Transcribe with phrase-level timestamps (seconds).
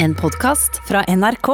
[0.00, 1.48] En podkast fra NRK.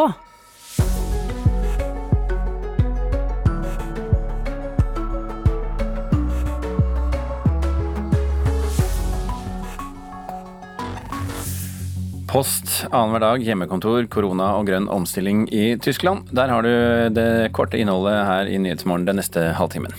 [12.29, 16.29] Post annenhver dag, hjemmekontor, korona og grønn omstilling i Tyskland.
[16.36, 16.74] Der har du
[17.16, 19.96] det korte innholdet her i Nyhetsmorgen den neste halvtimen.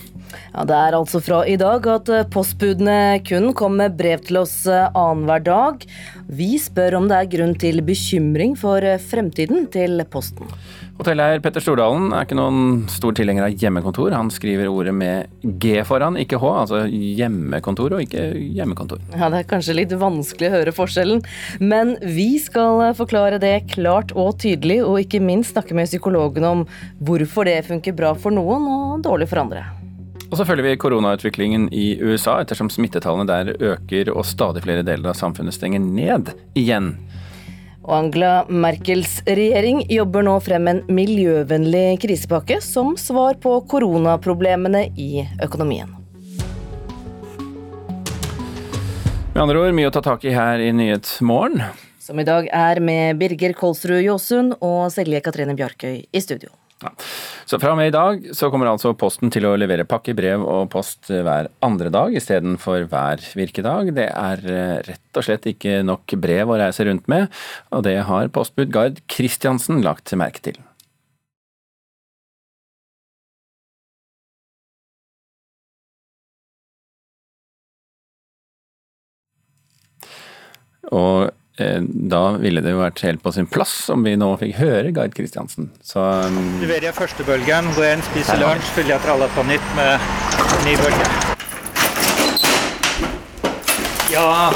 [0.56, 4.38] Ja, Det er altså fra i dag at eh, postbudene kun kommer med brev til
[4.40, 5.84] oss eh, annenhver dag.
[6.32, 10.48] Vi spør om det er grunn til bekymring for eh, fremtiden til Posten.
[10.96, 14.16] Hotelleier Petter Stordalen er ikke noen stor tilhenger av hjemmekontor.
[14.16, 18.24] Han skriver ordet med G foran, ikke H, altså hjemmekontor og ikke
[18.56, 19.04] hjemmekontor.
[19.12, 21.20] Ja, Det er kanskje litt vanskelig å høre forskjellen,
[21.60, 26.68] men vi skal forklare det klart og tydelig, og ikke minst snakke med psykologen om
[27.04, 29.68] hvorfor det funker bra for noen og dårlig for andre.
[30.26, 35.12] Og så følger vi koronautviklingen i USA, ettersom smittetallene der øker og stadig flere deler
[35.12, 36.96] av samfunnet stenger ned igjen.
[37.86, 45.22] Og Angela Merkels regjering jobber nå frem en miljøvennlig krisepakke som svar på koronaproblemene i
[45.46, 45.94] økonomien.
[49.36, 51.62] Med andre ord, mye å ta tak i her i Nyhetsmorgen.
[52.02, 56.50] Som i dag er med Birger Kolsrud Jåsund og Selje Katrine Bjarkøy i studio.
[56.84, 56.90] Ja.
[57.48, 60.44] Så fra og med i dag så kommer altså Posten til å levere pakke, brev
[60.44, 63.94] og post hver andre dag istedenfor hver virkedag.
[63.96, 67.32] Det er eh, rett og slett ikke nok brev å reise rundt med,
[67.72, 70.60] og det har postbud Gard Kristiansen lagt merke til.
[80.92, 84.92] Og da ville det jo vært helt på sin plass om vi nå fikk høre
[84.96, 85.70] Gard Kristiansen.
[85.80, 89.46] Så um, Leverer jeg første bølgen, går jeg inn, spiser lunsj, fyller jeg tralla på
[89.48, 90.10] nytt med
[90.68, 91.08] ny bølge.
[94.12, 94.52] Ja,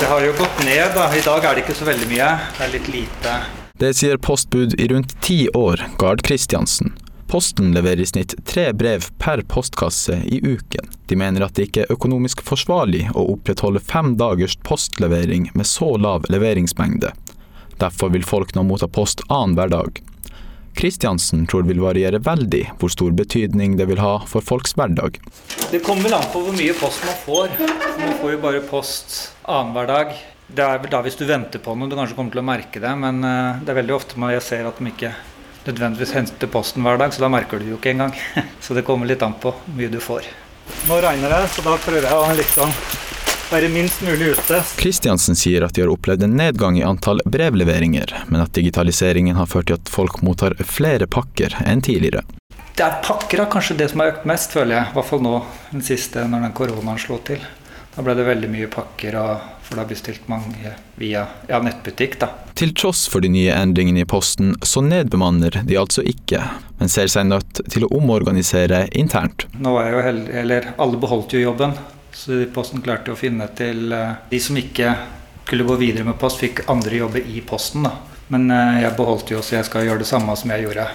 [0.00, 0.90] det har jo gått ned.
[0.94, 1.06] da.
[1.14, 2.32] I dag er det ikke så veldig mye.
[2.58, 3.36] Det er litt lite.
[3.80, 6.92] Det sier postbud i rundt ti år, Gard Kristiansen.
[7.30, 10.88] Posten leverer i snitt tre brev per postkasse i uken.
[11.06, 15.92] De mener at det ikke er økonomisk forsvarlig å opprettholde fem dagers postlevering med så
[15.94, 17.12] lav leveringsmengde.
[17.78, 20.02] Derfor vil folk nå motta post annenhver dag.
[20.74, 25.22] Kristiansen tror det vil variere veldig hvor stor betydning det vil ha for folks hverdag.
[25.70, 27.58] Det kommer vel an på hvor mye post man får.
[28.02, 30.14] Man får jo bare post annenhver dag.
[30.50, 32.82] Det er vel da hvis du venter på noe du kanskje kommer til å merke
[32.82, 35.14] det, men eh, det er veldig ofte jeg ser at de ikke
[35.66, 38.14] nødvendigvis henter posten hver dag, så da merker du jo ikke engang.
[38.64, 40.28] Så det kommer litt an på hvor mye du får.
[40.88, 42.74] Nå regner det, så da prøver jeg å liksom
[43.50, 44.60] være minst mulig ute.
[44.78, 49.50] Kristiansen sier at de har opplevd en nedgang i antall brevleveringer, men at digitaliseringen har
[49.50, 52.22] ført til at folk mottar flere pakker enn tidligere.
[52.76, 54.90] Det er pakker er kanskje det som har økt mest, føler jeg.
[54.92, 55.34] I hvert fall nå
[55.72, 57.42] den siste, når den koronaen slo til.
[57.96, 62.16] Da ble det veldig mye pakker, og, for det har bestilt mange via ja, nettbutikk.
[62.18, 62.28] da.
[62.58, 66.42] Til tross for de nye endringene i Posten, så nedbemanner de altså ikke,
[66.80, 69.46] men ser seg nødt til å omorganisere internt.
[69.54, 71.76] Nå var jeg jo heldig, eller Alle beholdt jo jobben,
[72.10, 74.96] så Posten klarte å finne til eh, De som ikke
[75.44, 77.86] skulle gå videre med post, fikk andre jobber i Posten.
[77.86, 77.94] da.
[78.34, 80.88] Men eh, jeg beholdt jo, så jeg skal gjøre det samme som jeg gjorde.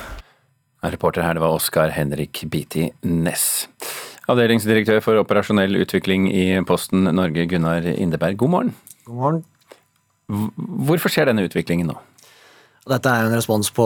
[0.85, 3.69] Reporter her det var Oskar Henrik Biti Næss.
[4.31, 8.75] Avdelingsdirektør for operasjonell utvikling i Posten Norge, Gunnar Indeberg, god morgen.
[9.05, 9.41] God morgen.
[10.89, 11.97] Hvorfor skjer denne utviklingen nå?
[12.89, 13.85] Dette er en respons på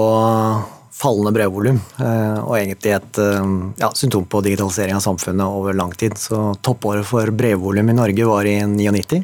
[1.00, 5.94] fallende brevvolum, eh, og egentlig et eh, ja, symptom på digitalisering av samfunnet over lang
[5.96, 6.18] tid.
[6.20, 9.22] Så Toppåret for brevvolum i Norge var i 99,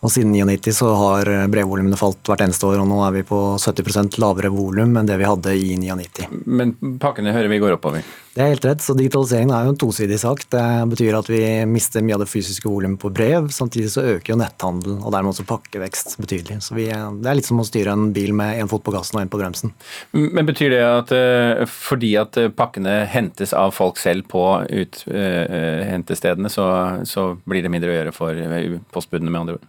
[0.00, 3.38] og siden 99 så har brevvolumene falt hvert eneste år, og nå er vi på
[3.60, 6.30] 70% lavere volum enn det vi hadde i 99.
[6.48, 6.72] Men
[7.02, 8.06] pakkene hører vi går oppover?
[8.30, 10.44] Det er helt rett, så digitaliseringen er jo en tosidig sak.
[10.54, 10.62] Det
[10.92, 14.38] betyr at vi mister mye av det fysiske volumet på brev, samtidig så øker jo
[14.38, 16.60] netthandel, og dermed også pakkevekst betydelig.
[16.64, 19.18] Så vi, det er litt som å styre en bil med én fot på gassen
[19.18, 19.74] og én på bremsen.
[20.14, 26.70] Men betyr det at eh, fordi at pakkene hentes av folk selv på uthentestedene, så,
[27.04, 28.40] så blir det mindre å gjøre for
[28.94, 29.68] postbudene, med andre ord?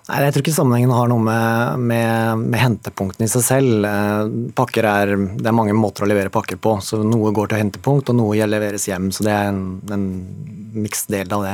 [0.09, 3.85] Nei, Jeg tror ikke sammenhengen har noe med, med, med hentepunktene i seg selv.
[4.57, 6.79] Pakker er, Det er mange måter å levere pakker på.
[6.81, 9.11] så Noe går til hentepunkt, og noe leveres hjem.
[9.13, 9.61] så Det er en,
[9.93, 10.07] en
[10.71, 11.53] miks del av det.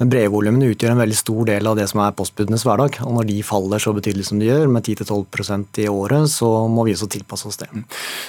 [0.00, 3.00] Men brevvolumene utgjør en veldig stor del av det som er postbudenes hverdag.
[3.06, 6.84] og Når de faller så betydelig som de gjør, med 10-12% i året, så må
[6.86, 7.70] vi også tilpasse oss det.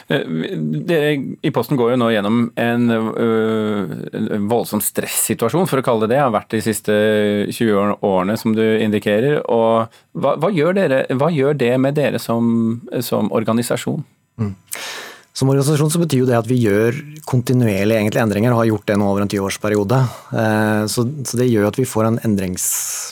[0.07, 1.11] Dere
[1.43, 6.21] i Posten går jo nå gjennom en, en voldsom stressituasjon, for å kalle det det.
[6.23, 6.93] Har vært de siste
[7.51, 9.41] 20 årene, som du indikerer.
[9.43, 9.56] og
[10.17, 14.05] Hva, hva, gjør, dere, hva gjør, det med dere som, som organisasjon?
[14.41, 14.55] Mm.
[15.37, 16.95] Som organisasjon så betyr jo det at vi gjør
[17.29, 19.99] kontinuerlige endringer, og har gjort det nå over en tiårsperiode.
[20.33, 22.65] Eh, så, så det gjør at vi får en, endrings,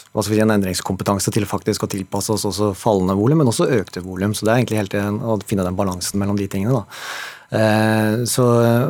[0.10, 4.34] si, en endringskompetanse til faktisk å tilpasse oss også fallende volum, men også økte volum.
[4.34, 6.82] Så det er egentlig helt å finne den balansen mellom de tingene.
[6.82, 7.60] da.
[7.60, 8.48] Eh, så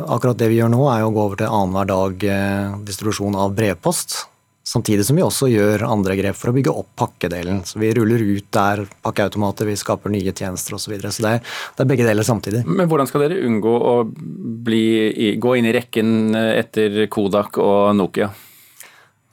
[0.08, 3.52] akkurat det vi gjør nå, er å gå over til annenhver dag eh, distribusjon av
[3.58, 4.22] brevpost.
[4.66, 7.60] Samtidig som vi også gjør andre grep for å bygge opp pakkedelen.
[7.68, 10.88] Så Vi ruller ut der pakkeautomater, vi skaper nye tjenester osv.
[10.88, 11.12] Så, videre.
[11.14, 11.44] så det er,
[11.76, 12.64] det er, begge deler samtidig.
[12.66, 13.94] Men hvordan skal dere unngå å
[14.66, 18.32] bli, gå inn i rekken etter Kodak og Nokia?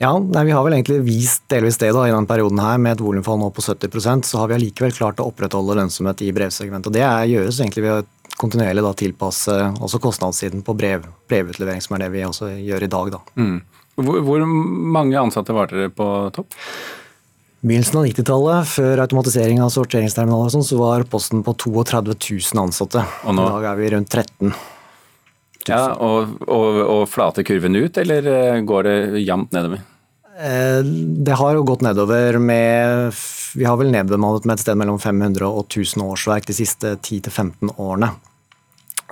[0.04, 2.98] Ja, nei, Vi har vel egentlig vist delvis det da, i denne perioden her, med
[2.98, 6.92] et volumfall nå på 70% så har vi allikevel klart å opprettholde lønnsomhet i brevsegmentet.
[6.92, 11.82] og Det er, gjøres egentlig ved å kontinuerlig da, tilpasse også kostnadssiden på brev, brevutlevering,
[11.82, 13.16] som er det vi også gjør i dag.
[13.18, 13.22] da.
[13.40, 13.62] Mm.
[14.00, 16.58] Hvor, hvor mange ansatte var dere på topp?
[17.64, 22.64] begynnelsen av 90-tallet, før automatisering av sorteringsterminaler, og sånn, så var Posten på 32 000
[22.66, 23.04] ansatte.
[23.24, 23.46] Og nå?
[23.46, 24.72] I dag er vi rundt 13 000.
[25.70, 29.80] Ja, og, og, og flater kurven ut, eller eh, går det jevnt nedover?
[30.36, 30.82] Eh,
[31.24, 33.14] det har jo gått nedover med
[33.56, 37.72] Vi har vel nedbemannet med et sted mellom 500 og 1000 årsverk de siste 10-15
[37.78, 38.12] årene.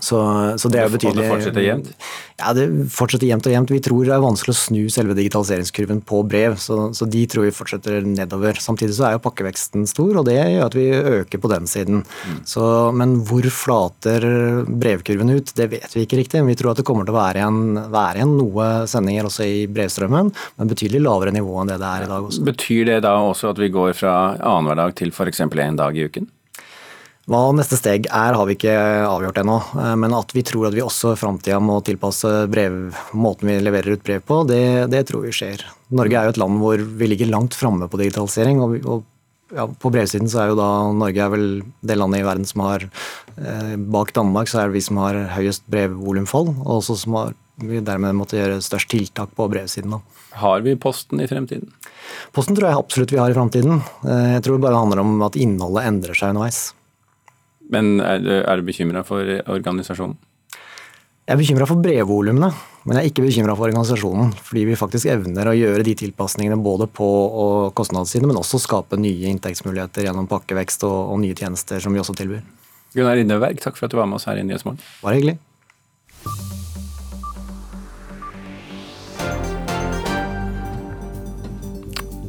[0.01, 0.19] Så,
[0.57, 1.13] så, det er jo betydelig.
[1.13, 1.91] Og det fortsetter jevnt?
[2.41, 3.73] Ja, det fortsetter jevnt og jevnt.
[3.75, 7.45] Vi tror det er vanskelig å snu selve digitaliseringskurven på brev, så, så, de tror
[7.45, 8.57] vi fortsetter nedover.
[8.61, 10.87] Samtidig så er jo pakkeveksten stor, og det gjør at vi
[11.21, 12.01] øker på den siden.
[12.01, 12.41] Mm.
[12.49, 12.65] Så,
[12.97, 14.25] men hvor flater
[14.65, 16.43] brevkurven ut, det vet vi ikke riktig.
[16.49, 17.61] Vi tror at det kommer til å være igjen,
[17.93, 22.05] være igjen noe sendinger også i brevstrømmen, men betydelig lavere nivå enn det det er
[22.07, 22.45] i dag også.
[22.49, 25.45] Betyr det da også at vi går fra annenhver dag til f.eks.
[25.45, 26.29] én dag i uken?
[27.31, 28.73] Hva neste steg er, har vi ikke
[29.07, 29.57] avgjort ennå.
[29.79, 32.81] Eh, men at vi tror at vi også i framtida må tilpasse brev,
[33.15, 35.63] måten vi leverer ut brev på, det, det, tror vi skjer.
[35.95, 38.59] Norge er jo et land hvor vi ligger langt framme på digitalisering.
[38.63, 41.47] og, og ja, På brevsiden så er jo da Norge er vel
[41.87, 45.19] det landet i verden som har eh, Bak Danmark så er det vi som har
[45.37, 49.93] høyest brevvolumfall, og også som har vi dermed måtte gjøre størst tiltak på brevsiden.
[49.93, 50.27] Da.
[50.41, 51.69] Har vi Posten i fremtiden?
[52.33, 53.83] Posten tror jeg absolutt vi har i fremtiden.
[54.03, 56.71] Eh, jeg tror det bare handler om at innholdet endrer seg underveis.
[57.71, 60.17] Men er, er du bekymra for organisasjonen?
[61.21, 62.49] Jeg er bekymra for brevvolumene,
[62.83, 64.33] men jeg er ikke bekymra for organisasjonen.
[64.43, 67.07] Fordi vi faktisk evner å gjøre de tilpasningene både på
[67.77, 72.17] kostnadssiden, men også skape nye inntektsmuligheter gjennom pakkevekst og, og nye tjenester som vi også
[72.19, 72.41] tilbyr.
[72.91, 74.81] Gunnar Inneberg, takk for at du var med oss her i Nyhetsmorgen.
[75.05, 75.37] Bare hyggelig.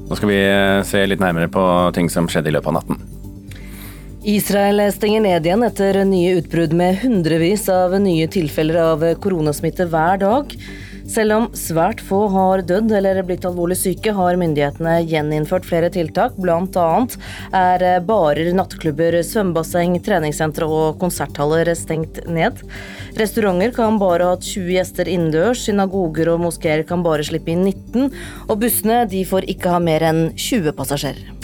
[0.07, 0.39] Nå skal vi
[0.93, 1.67] se litt nærmere på
[1.97, 3.22] ting som skjedde i løpet av natten.
[4.23, 10.21] Israel stenger ned igjen etter nye utbrudd med hundrevis av nye tilfeller av koronasmitte hver
[10.23, 10.55] dag.
[11.11, 16.39] Selv om svært få har dødd eller blitt alvorlig syke, har myndighetene gjeninnført flere tiltak.
[16.39, 16.87] Bl.a.
[17.51, 22.63] er barer, nattklubber, svømmebasseng, treningssentre og konserthaller stengt ned.
[23.19, 28.11] Restauranter kan bare ha 20 gjester innendørs, synagoger og moskeer kan bare slippe inn 19,
[28.47, 31.42] og bussene de får ikke ha mer enn 20 passasjerer.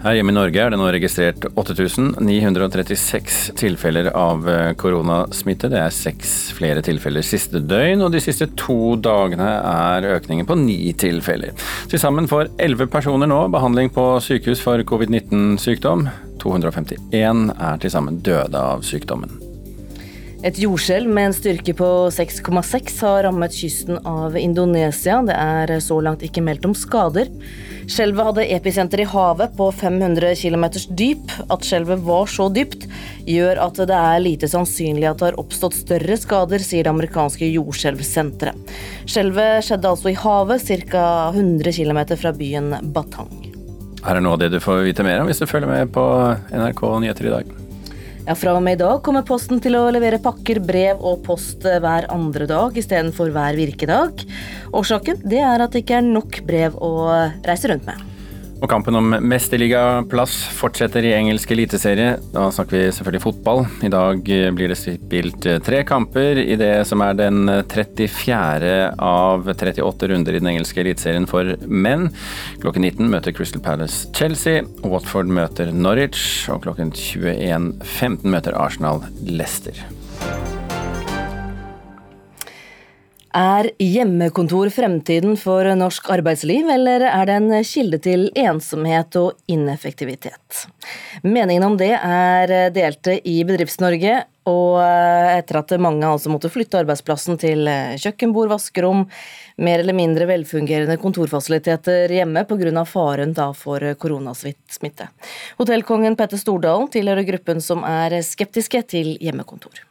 [0.00, 5.68] Her hjemme i Norge er det nå registrert 8936 tilfeller av eh, koronasmitte.
[5.68, 10.56] Det er seks flere tilfeller siste døgn, og de siste to dagene er økningen på
[10.62, 11.52] ni tilfeller.
[11.92, 16.08] Til sammen får elleve personer nå behandling på sykehus for covid-19-sykdom.
[16.40, 19.39] 251 er til sammen døde av sykdommen.
[20.40, 25.18] Et jordskjelv med en styrke på 6,6 har rammet kysten av Indonesia.
[25.28, 27.28] Det er så langt ikke meldt om skader.
[27.90, 30.64] Skjelvet hadde episenter i havet på 500 km
[30.96, 31.36] dyp.
[31.52, 32.88] At skjelvet var så dypt,
[33.28, 37.52] gjør at det er lite sannsynlig at det har oppstått større skader, sier det amerikanske
[37.58, 38.74] jordskjelvsenteret.
[39.04, 41.06] Skjelvet skjedde altså i havet, ca.
[41.34, 43.34] 100 km fra byen Batang.
[44.00, 46.06] Her er av det du får vite mer om hvis du følger med på
[46.48, 47.59] NRK Nyheter i dag.
[48.26, 51.64] Ja, Fra og med i dag kommer Posten til å levere pakker, brev og post
[51.64, 54.26] hver andre dag istedenfor hver virkedag.
[54.76, 56.92] Årsaken det er at det ikke er nok brev å
[57.48, 58.09] reise rundt med.
[58.60, 62.18] Og kampen om mesterligaplass fortsetter i engelsk eliteserie.
[62.34, 63.62] Da snakker vi selvfølgelig fotball.
[63.86, 64.20] I dag
[64.56, 68.74] blir det spilt tre kamper i det som er den 34.
[69.00, 72.10] av 38 runder i den engelske eliteserien for menn.
[72.60, 79.80] Klokken 19 møter Crystal Palace Chelsea, Watford møter Norwich, og klokken 21.15 møter Arsenal Leicester.
[83.30, 90.64] Er hjemmekontor fremtiden for norsk arbeidsliv, eller er det en kilde til ensomhet og ineffektivitet?
[91.22, 94.16] Meningen om det er delte i Bedrifts-Norge,
[94.50, 97.70] og etter at mange altså måtte flytte arbeidsplassen til
[98.02, 99.04] kjøkkenbord, vaskerom,
[99.62, 102.84] mer eller mindre velfungerende kontorfasiliteter hjemme pga.
[102.84, 105.06] faren for koronasmitte.
[105.60, 109.86] Hotellkongen Petter Stordalen tilhører gruppen som er skeptiske til hjemmekontor.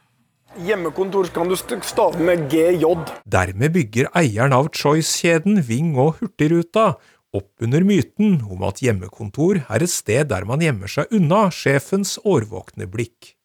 [0.60, 2.84] Hjemmekontor kan du stave med GJ.
[3.24, 6.92] Dermed bygger eieren av Choice-kjeden Ving og Hurtigruta
[7.32, 12.18] opp under myten om at hjemmekontor er et sted der man gjemmer seg unna sjefens
[12.28, 13.36] årvåkne blikk.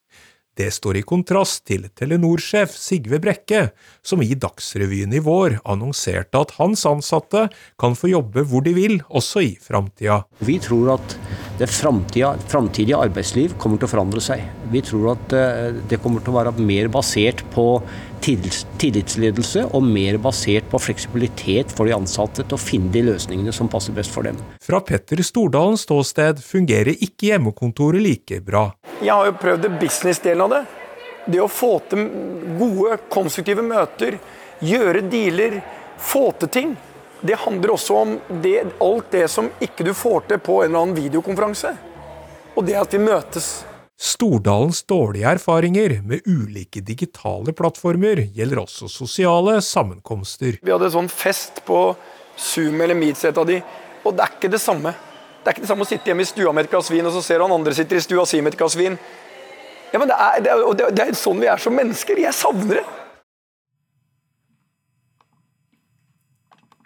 [0.55, 3.69] Det står i kontrast til Telenor-sjef Sigve Brekke,
[4.03, 9.01] som i Dagsrevyen i vår annonserte at hans ansatte kan få jobbe hvor de vil,
[9.07, 10.21] også i framtida.
[10.39, 11.17] Vi tror at
[11.59, 14.43] det framtidige arbeidsliv kommer til å forandre seg.
[14.71, 17.65] Vi tror at eh, det kommer til å være mer basert på
[18.25, 23.69] tillitsledelse og mer basert på fleksibilitet for de ansatte til å finne de løsningene som
[23.71, 24.39] passer best for dem.
[24.63, 28.67] Fra Petter Stordalens ståsted fungerer ikke hjemmekontoret like bra.
[29.01, 30.63] Jeg har jo prøvd business-delen av det.
[31.25, 32.09] Det å få til
[32.59, 34.19] gode, konstruktive møter,
[34.65, 35.61] gjøre dealer,
[36.01, 36.75] få til ting.
[37.25, 40.83] Det handler også om det, alt det som ikke du får til på en eller
[40.83, 41.71] annen videokonferanse.
[42.53, 43.47] Og det at vi møtes.
[43.97, 50.59] Stordalens dårlige erfaringer med ulike digitale plattformer gjelder også sosiale sammenkomster.
[50.61, 51.79] Vi hadde sånn fest på
[52.37, 53.61] Zoom eller Meetset av de,
[54.03, 54.91] og det er ikke det samme.
[55.41, 57.15] Det er ikke det samme å sitte hjemme i stua med et glass vin, og
[57.15, 58.99] så ser du han andre sitter i stua si med et glass vin.
[59.93, 62.19] Ja, men det er, det, er, det er sånn vi er som mennesker.
[62.19, 62.85] Jeg savner det.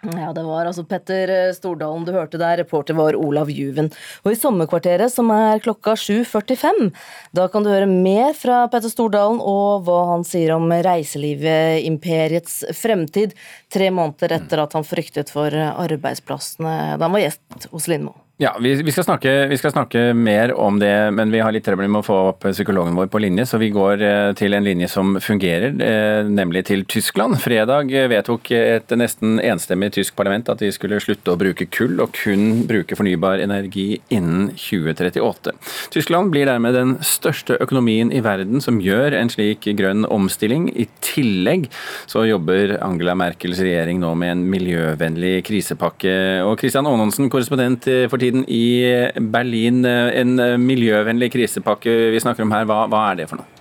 [0.00, 3.90] Ja, det var altså Petter Stordalen du hørte der, reporter var Olav Juven.
[4.24, 6.88] Og i Sommerkvarteret, som er klokka 7.45,
[7.36, 12.62] da kan du høre mer fra Petter Stordalen og hva han sier om reiselivet, imperiets
[12.80, 13.36] fremtid,
[13.68, 18.16] tre måneder etter at han fryktet for arbeidsplassene da han var gjest hos Lindmo.
[18.42, 21.66] Ja, vi, vi, skal snakke, vi, skal snakke, mer om det, men vi har litt
[21.66, 24.64] trøbbel med å få opp psykologen vår på linje, så vi går eh, til en
[24.64, 27.36] linje som fungerer, eh, nemlig til Tyskland.
[27.44, 32.14] Fredag vedtok et nesten enstemmig tysk parlament at de skulle slutte å bruke kull og
[32.16, 35.52] kun bruke fornybar energi innen 2038.
[35.92, 40.70] Tyskland blir dermed den største økonomien i verden som gjør en slik grønn omstilling.
[40.72, 41.68] I tillegg
[42.08, 46.16] så jobber Angela Merkels regjering nå med en miljøvennlig krisepakke.
[46.48, 49.84] Og Christian Aanonsen, korrespondent for tiden tiden i Berlin.
[49.84, 53.56] En miljøvennlig krisepakke vi snakker om her, hva, hva er det for noe?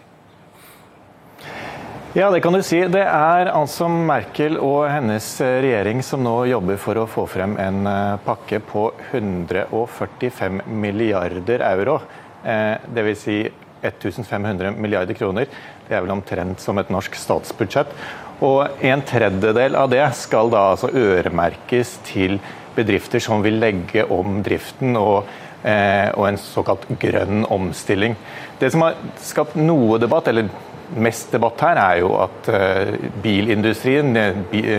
[2.18, 2.80] Ja, det kan du si.
[2.90, 7.86] Det er altså Merkel og hennes regjering som nå jobber for å få frem en
[7.86, 12.00] eh, pakke på 145 milliarder euro.
[12.42, 13.22] Eh, Dvs.
[13.22, 13.38] Si
[13.86, 15.46] 1500 milliarder kroner.
[15.86, 17.94] Det er vel omtrent som et norsk statsbudsjett.
[18.42, 22.40] Og en tredjedel av det skal da altså øremerkes til
[22.76, 25.30] bedrifter som vil legge om driften og,
[25.64, 28.16] eh, og en såkalt grønn omstilling.
[28.60, 30.50] Det som har skapt noe debatt, eller
[30.98, 34.16] mest debatt her, er jo at eh, bilindustrien,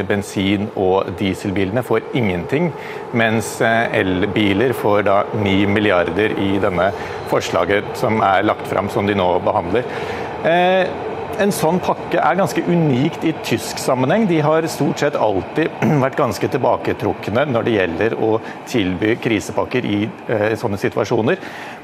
[0.09, 2.70] bensin- og dieselbilene, får ingenting.
[3.14, 6.90] Mens uh, elbiler får da 9 milliarder i denne
[7.30, 9.87] forslaget som er lagt fram, som de nå behandler.
[10.40, 11.09] Uh,
[11.40, 14.26] en sånn pakke er ganske unikt i tysk sammenheng.
[14.28, 15.73] De har stort sett alltid
[16.04, 18.30] vært ganske tilbaketrukne når det gjelder å
[18.68, 21.40] tilby krisepakker i eh, sånne situasjoner.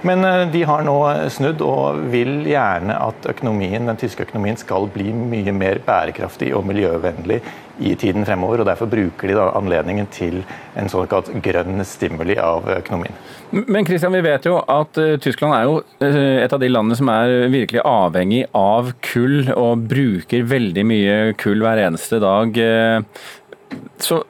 [0.07, 0.97] Men eh, de har nå
[1.33, 6.67] snudd og vil gjerne at økonomien, den tyske økonomien skal bli mye mer bærekraftig og
[6.69, 7.41] miljøvennlig
[7.79, 8.63] i tiden fremover.
[8.63, 10.43] og Derfor bruker de da anledningen til
[10.77, 13.17] en såkalt grønn stimuli av økonomien.
[13.53, 16.99] Men Christian, vi vet jo at uh, Tyskland er jo uh, et av de landene
[16.99, 22.57] som er virkelig avhengig av kull, og bruker veldig mye kull hver eneste dag.
[22.57, 24.23] Uh, så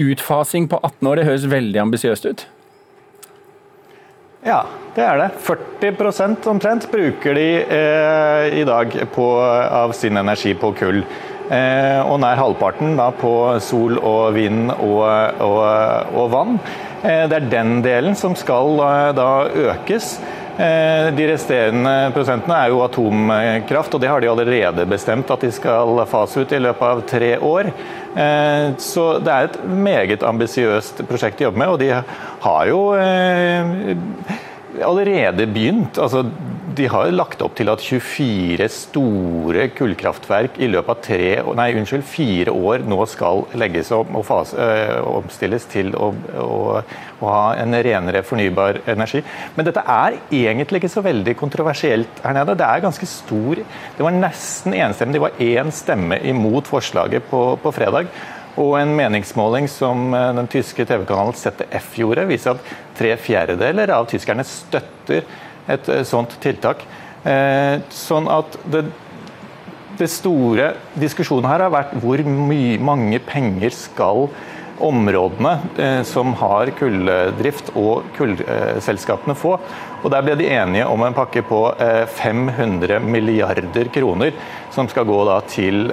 [0.00, 2.44] utfasing på 18 år, det høres veldig ambisiøst ut?
[4.42, 4.64] Ja,
[4.96, 5.28] det er det.
[5.46, 11.04] 40% omtrent bruker de eh, i dag på, av sin energi på kull.
[11.50, 13.32] Eh, og nær halvparten da på
[13.64, 15.02] sol og vind og,
[15.42, 16.60] og, og vann.
[17.02, 19.32] Eh, det er den delen som skal eh, da
[19.72, 20.14] økes.
[20.52, 26.02] De resterende prosentene er jo atomkraft, og det har de allerede bestemt at de skal
[26.06, 27.70] fase ut i løpet av tre år.
[28.76, 31.88] Så det er et meget ambisiøst prosjekt de jobber med, og de
[32.44, 32.82] har jo
[34.92, 35.96] allerede begynt.
[35.96, 36.26] Altså,
[36.76, 42.04] de har lagt opp til at 24 store kullkraftverk i løpet av tre, nei, unnskyld,
[42.06, 46.10] fire år nå skal legges om og fase, øh, omstilles til å,
[46.42, 46.58] å,
[47.20, 49.22] å, ha en renere fornybar energi.
[49.56, 52.56] Men dette er egentlig ikke så veldig kontroversielt her nede.
[52.58, 55.16] Det er ganske stor Det var nesten enstemmig.
[55.18, 58.08] Det var én stemme imot forslaget på, på fredag.
[58.60, 64.08] Og en meningsmåling som eh, den tyske TV-kanalen ZDF gjorde, viser at tre fjerdedeler av
[64.10, 65.24] tyskerne støtter
[65.70, 66.84] et eh, sånt tiltak.
[67.22, 68.86] Eh, sånn at det,
[70.00, 74.26] det store diskusjonen her har vært hvor mye, mange penger skal
[74.82, 79.54] områdene eh, som har kulldrift og kullselskapene få.
[80.02, 84.34] Og Der ble de enige om en pakke på 500 eh, milliarder kroner,
[84.74, 85.92] som skal gå da til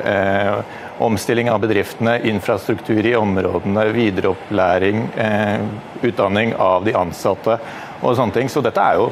[1.00, 5.06] omstilling av bedriftene, infrastruktur i områdene, videreopplæring,
[6.04, 7.60] utdanning av de ansatte
[8.02, 8.50] og sånne ting.
[8.52, 9.10] Så dette er jo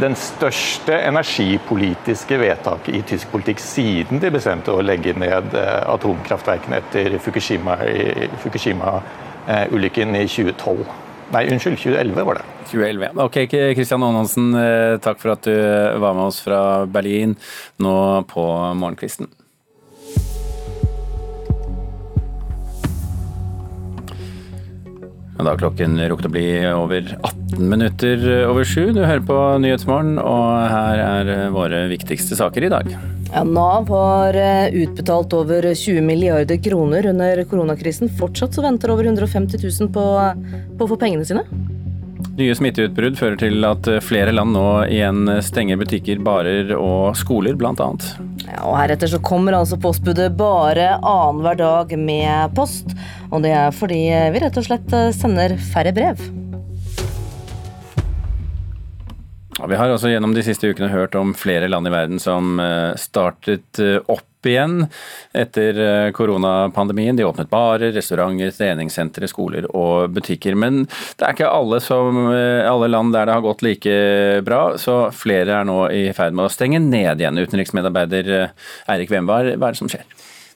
[0.00, 7.18] den største energipolitiske vedtaket i tysk politikk siden de bestemte å legge ned atomkraftverkene etter
[7.20, 8.94] Fukushima-ulykken Fukushima
[9.46, 10.88] i 2012.
[11.30, 12.46] Nei, unnskyld, 2011 var det.
[12.70, 13.10] 2011, ja.
[13.24, 13.36] Ok,
[13.78, 15.54] Kristian Aanonsen, eh, takk for at du
[16.02, 17.36] var med oss fra Berlin
[17.78, 17.94] nå
[18.30, 18.46] på
[18.78, 19.30] morgenkvisten.
[25.40, 28.90] Da klokken rukket å bli over 18 minutter over sju.
[28.92, 32.92] Du hører på Nyhetsmorgen, og her er våre viktigste saker i dag.
[33.30, 38.10] Ja, Nav har eh, utbetalt over 20 milliarder kroner under koronakrisen.
[38.20, 40.06] Fortsatt så venter over 150 000 på,
[40.76, 41.46] på å få pengene sine.
[42.40, 47.90] Nye smitteutbrudd fører til at flere land nå igjen stenger butikker, barer og skoler, bl.a.
[48.46, 52.96] Ja, og heretter så kommer altså postbudet bare annenhver dag med post.
[53.28, 56.30] Og det er fordi vi rett og slett sender færre brev.
[59.68, 62.96] Vi har også gjennom de siste ukene hørt om flere land i verden som eh,
[63.00, 63.98] startet eh,
[64.40, 64.86] opp igjen
[65.36, 67.16] etter eh, koronapandemien.
[67.16, 70.56] De åpnet barer, restauranter, treningssentre, skoler og butikker.
[70.56, 73.94] Men det er ikke alle, som, alle land der det har gått like
[74.46, 77.40] bra, så flere er nå i ferd med å stenge ned igjen.
[77.40, 78.50] Utenriksmedarbeider
[78.90, 80.06] Eirik Wembar, hva er det som skjer?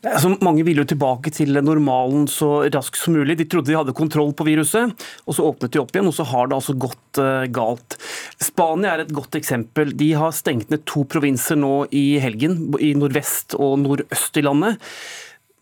[0.05, 3.39] Altså, mange ville jo tilbake til normalen så raskt som mulig.
[3.41, 4.93] De trodde de hadde kontroll på viruset,
[5.25, 7.97] og så åpnet de opp igjen, og så har det altså gått uh, galt.
[8.43, 9.95] Spania er et godt eksempel.
[9.97, 14.93] De har stengt ned to provinser nå i helgen, i nordvest og nordøst i landet.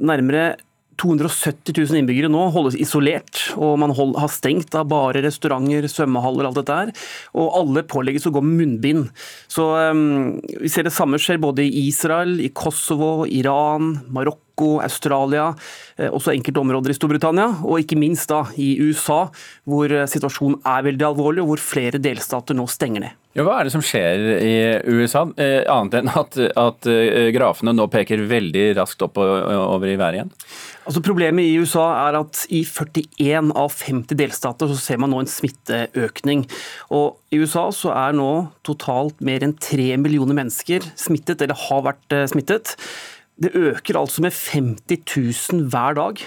[0.03, 0.53] Nærmere
[1.03, 6.49] 270 000 innbyggere nå holdes isolert, og man hold, har stengt av bare restauranter, svømmehaller,
[6.49, 6.93] alt dette her.
[7.39, 9.11] Og alle pålegges å gå med munnbind.
[9.51, 14.52] Så um, vi ser det samme skjer både i Israel, i Kosovo, Iran, Marokko,
[14.85, 15.51] Australia,
[15.97, 19.27] eh, også enkelte områder i Storbritannia, og ikke minst da i USA,
[19.69, 23.19] hvor eh, situasjonen er veldig alvorlig, og hvor flere delstater nå stenger ned.
[23.33, 24.57] Ja, hva er det som skjer i
[24.93, 26.89] USA, eh, annet enn at, at
[27.33, 30.35] grafene nå peker veldig raskt opp over i været igjen?
[30.83, 35.21] Altså Problemet i USA er at i 41 av 50 delstater så ser man nå
[35.23, 36.45] en smitteøkning.
[36.95, 38.31] Og I USA så er nå
[38.67, 42.75] totalt mer enn 3 millioner mennesker smittet, eller har vært eh, smittet.
[43.43, 45.03] Det øker altså med 50
[45.53, 46.23] 000 hver dag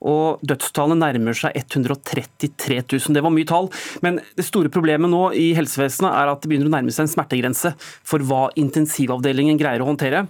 [0.00, 3.14] og dødstallene nærmer seg 133 000.
[3.14, 3.68] Det var mye tall.
[4.04, 7.12] Men det store problemet nå i helsevesenet er at det begynner å nærme seg en
[7.12, 10.24] smertegrense for hva intensivavdelingen greier å håndtere.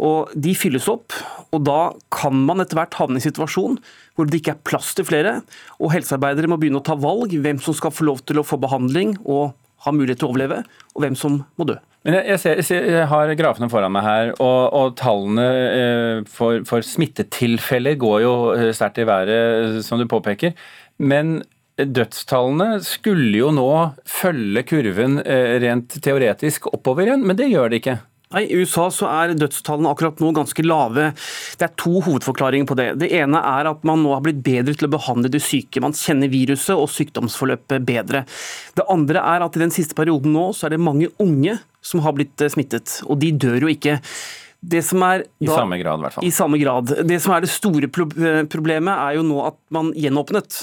[0.00, 1.12] Og De fylles opp,
[1.52, 1.80] og da
[2.14, 3.76] kan man etter hvert havne i en situasjon
[4.16, 5.38] hvor det ikke er plass til flere,
[5.80, 8.60] og helsearbeidere må begynne å ta valg hvem som skal få lov til å få
[8.60, 9.52] behandling og
[9.84, 11.78] ha mulighet til å overleve, og hvem som må dø.
[12.06, 16.84] Men jeg, ser, jeg, har grafene foran meg her, og, og tallene eh, for, for,
[16.86, 20.54] smittetilfeller går jo eh, sterkt i været, som du påpeker.
[20.96, 21.42] Men
[21.76, 23.68] dødstallene skulle jo nå
[24.08, 27.98] følge kurven eh, rent teoretisk oppover igjen, men det gjør det ikke.
[28.30, 31.08] Nei, I USA så er dødstallene akkurat nå ganske lave.
[31.58, 32.84] Det er to hovedforklaringer på det.
[33.02, 35.82] Det ene er at man nå har blitt bedre til å behandle de syke.
[35.82, 38.22] Man kjenner viruset og sykdomsforløpet bedre.
[38.78, 42.04] Det andre er at i den siste perioden nå så er det mange unge som
[42.06, 43.00] har blitt eh, smittet.
[43.10, 43.98] Og de dør jo ikke.
[44.60, 46.24] Det som er da, I samme grad, i hvert fall.
[46.26, 46.90] I samme grad.
[47.08, 50.58] Det som er det store eh, problemet, er jo nå at man gjenåpnet.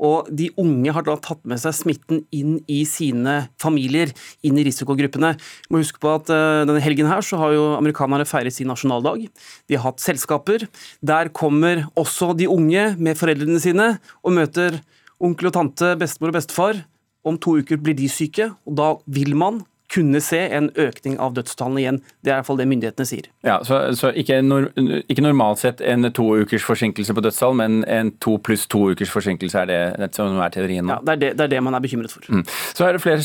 [0.00, 4.64] Og de unge har da tatt med seg smitten inn i sine familier, inn i
[4.64, 5.34] risikogruppene.
[5.66, 8.72] Vi må huske på at uh, denne helgen her så har jo amerikanerne feiret sin
[8.72, 9.26] nasjonaldag.
[9.68, 10.64] De har hatt selskaper.
[11.04, 13.90] Der kommer også de unge med foreldrene sine
[14.24, 14.80] og møter
[15.22, 16.80] onkel og tante, bestemor og bestefar.
[17.22, 19.60] Om to uker blir de syke, og da vil man
[19.92, 21.98] kunne se en økning av dødstallene igjen.
[22.24, 23.26] Det er i hvert fall det myndighetene sier.
[23.46, 27.72] Ja, Så, så ikke, nor, ikke, normalt sett en to ukers forsinkelse på dødstall, men
[27.84, 30.92] en to pluss to ukers forsinkelse er det, det som er teorien nå?
[30.94, 32.22] Ja, det er det, det er det, man er bekymret for.
[32.28, 32.44] Mm.
[32.48, 33.22] Så er det flere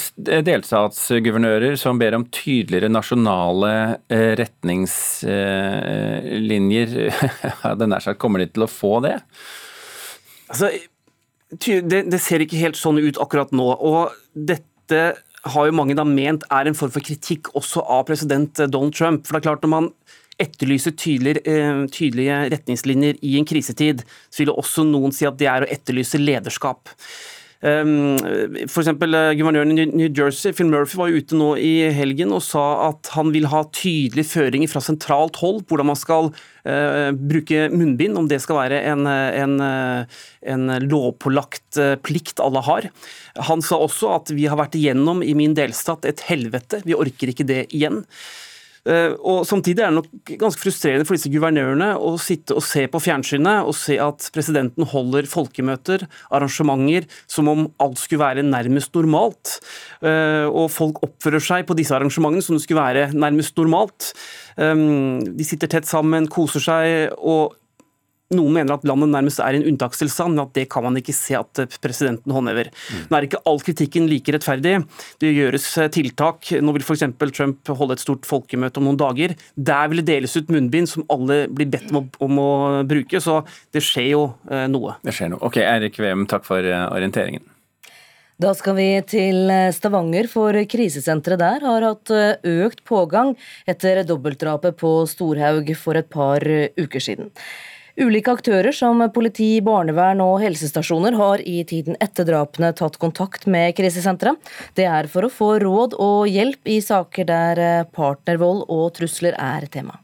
[0.48, 3.72] delstatsguvernører som ber om tydeligere nasjonale
[4.12, 6.88] eh, retningslinjer.
[7.80, 9.16] Den nær sagt, kommer de til å få det?
[10.48, 10.66] Altså,
[11.52, 13.68] det, det ser ikke helt sånn ut akkurat nå.
[13.76, 15.02] og dette
[15.54, 19.26] har jo mange da ment er en form for kritikk også av president Donald Trump.
[19.26, 19.92] For det er klart Når man
[20.38, 25.50] etterlyser tydelige, eh, tydelige retningslinjer i en krisetid, så vil også noen si at det
[25.50, 26.94] er å etterlyse lederskap.
[27.66, 28.18] Um,
[28.68, 28.92] F.eks.
[28.94, 33.32] guvernøren i New Jersey, Phil Murphy, var ute nå i helgen og sa at han
[33.34, 38.30] vil ha tydelige føringer fra sentralt hold på hvordan man skal uh, bruke munnbind, om
[38.30, 39.58] det skal være en, en,
[40.54, 42.90] en lovpålagt plikt alle har.
[43.50, 47.34] Han sa også at vi har vært igjennom i min delstat et helvete, vi orker
[47.34, 48.04] ikke det igjen.
[48.88, 52.86] Eh, og Samtidig er det nok ganske frustrerende for disse guvernørene å sitte og se
[52.92, 58.96] på fjernsynet og se at presidenten holder folkemøter, arrangementer, som om alt skulle være nærmest
[58.98, 59.58] normalt.
[60.02, 64.12] Eh, og folk oppfører seg på disse arrangementene som det skulle være nærmest normalt.
[64.58, 64.76] Eh,
[65.28, 67.16] de sitter tett sammen, koser seg.
[67.18, 67.56] og
[68.36, 71.16] noen mener at landet nærmest er i en unntakstilstand, men at det kan man ikke
[71.16, 72.70] se at presidenten håndhever.
[72.74, 73.06] Mm.
[73.08, 74.82] Nå er ikke all kritikken like rettferdig.
[75.22, 76.52] Det gjøres eh, tiltak.
[76.60, 77.06] Nå vil f.eks.
[77.38, 79.36] Trump holde et stort folkemøte om noen dager.
[79.56, 82.50] Der vil det deles ut munnbind som alle blir bedt om å, om å
[82.88, 83.42] bruke, så
[83.76, 84.98] det skjer jo eh, noe.
[85.08, 85.44] Det skjer noe.
[85.48, 87.46] Ok, Eirik Veum, takk for eh, orienteringen.
[88.38, 92.12] Da skal vi til Stavanger, for krisesenteret der har hatt
[92.46, 93.32] økt pågang
[93.66, 96.46] etter dobbeltdrapet på Storhaug for et par
[96.78, 97.32] uker siden.
[97.98, 103.74] Ulike aktører som politi, barnevern og helsestasjoner har i tiden etter drapene tatt kontakt med
[103.80, 104.38] krisesenteret.
[104.78, 107.62] Det er for å få råd og hjelp i saker der
[107.98, 109.98] partnervold og trusler er tema.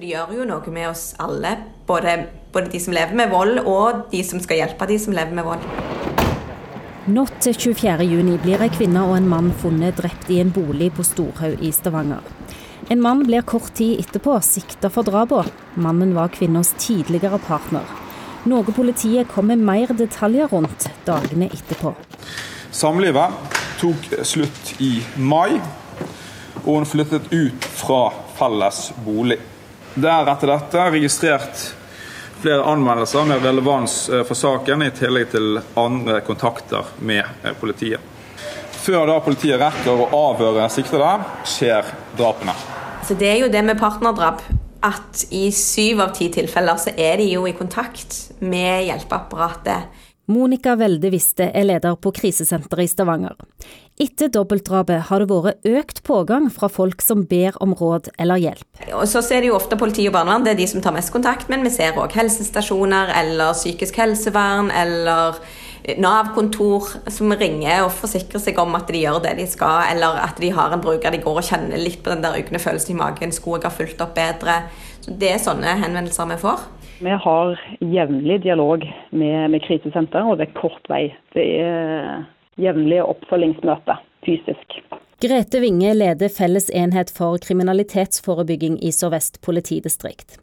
[0.00, 1.54] Det gjør jo noe med oss alle,
[1.86, 2.16] både,
[2.50, 5.46] både de som lever med vold og de som skal hjelpe de som lever med
[5.46, 5.70] vold.
[7.14, 11.06] Natt til 24.6 blir ei kvinne og en mann funnet drept i en bolig på
[11.06, 12.39] Storhaug i Stavanger.
[12.92, 15.44] En mann blir kort tid etterpå sikta for drapene.
[15.74, 17.84] Mannen var kvinnens tidligere partner.
[18.50, 21.92] Noe politiet kom med mer detaljer rundt dagene etterpå.
[22.74, 25.60] Samlivet tok slutt i mai,
[26.64, 28.00] og hun flyttet ut fra
[28.40, 29.38] felles bolig.
[29.94, 31.62] Det er etter dette registrert
[32.42, 38.02] flere anmeldelser med relevans eh, for saken, i tillegg til andre kontakter med eh, politiet.
[38.82, 41.14] Før da politiet rekker å avhøre siktede,
[41.46, 42.58] skjer drapene.
[43.10, 44.44] Så det er jo det med partnerdrap
[44.86, 49.88] at i syv av ti tilfeller så er de jo i kontakt med hjelpeapparatet.
[50.30, 53.34] Monica Welde Wiste er leder på krisesenteret i Stavanger.
[53.98, 58.84] Etter dobbeltdrapet har det vært økt pågang fra folk som ber om råd eller hjelp.
[58.94, 61.10] Og så ser det jo ofte politi og barnevern, det er de som tar mest
[61.10, 65.42] kontakt, men vi ser òg helsestasjoner eller psykisk helsevern eller
[65.98, 70.40] Nav-kontor som ringer og forsikrer seg om at de gjør det de skal, eller at
[70.42, 73.00] de har en bruker de går og kjenner litt på den der ugne følelsen i
[73.00, 73.34] magen.
[73.34, 74.60] Skulle jeg ha fulgt opp bedre?
[75.00, 76.66] Så Det er sånne henvendelser vi får.
[77.00, 81.06] Vi har jevnlig dialog med, med krisesenter, og det er kort vei.
[81.32, 82.26] Det er
[82.60, 84.80] jevnlige oppfølgingsmøter fysisk.
[85.20, 90.38] Grete Winge leder Felles enhet for kriminalitetsforebygging i Sør-Vest politidistrikt.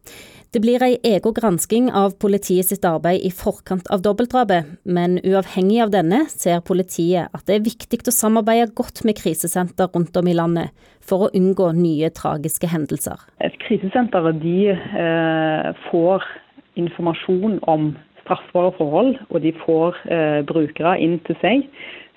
[0.55, 5.81] Det blir ei egen gransking av politiet sitt arbeid i forkant av dobbeltdrapet, men uavhengig
[5.83, 10.29] av denne ser politiet at det er viktig å samarbeide godt med krisesenter rundt om
[10.31, 10.71] i landet
[11.03, 13.19] for å unngå nye tragiske hendelser.
[13.67, 16.23] Krisesenteret de, eh, får
[16.79, 21.67] informasjon om straffbare forhold, og de får eh, brukere inn til seg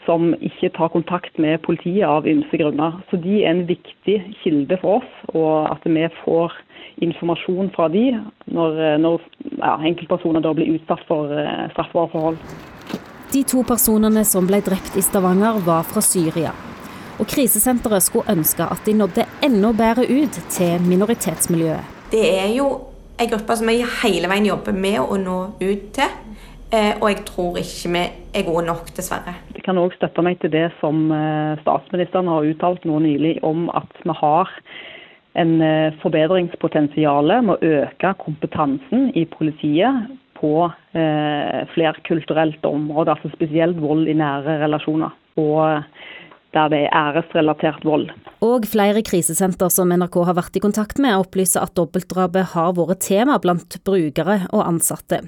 [0.07, 3.03] som ikke tar kontakt med politiet av ymse grunner.
[3.11, 6.55] Så de er en viktig kilde for oss, og at vi får
[7.05, 8.07] informasjon fra de
[8.53, 9.23] når, når
[9.59, 12.41] ja, enkeltpersoner da blir utsatt for uh, straffbare forhold.
[13.31, 16.51] De to personene som ble drept i Stavanger, var fra Syria.
[17.21, 21.99] Og krisesenteret skulle ønske at de nådde enda bedre ut til minoritetsmiljøet.
[22.11, 22.71] Det er jo
[23.21, 26.17] en gruppe som vi hele veien jobber med å nå ut til.
[26.71, 28.03] Eh, og jeg tror ikke vi
[28.39, 29.35] er gode nok, dessverre.
[29.57, 33.67] Jeg kan òg støtte meg til det som eh, statsministeren har uttalt nå nylig om
[33.75, 34.53] at vi har
[35.39, 40.55] en eh, forbedringspotensial med å øke kompetansen i politiet på
[40.97, 45.13] eh, flerkulturelt område, altså spesielt vold i nære relasjoner.
[45.41, 45.83] Og
[46.55, 48.11] der det er æresrelatert vold.
[48.41, 53.03] Og flere krisesenter som NRK har vært i kontakt med, opplyser at dobbeltdrapet har vært
[53.05, 55.21] tema blant brukere og ansatte,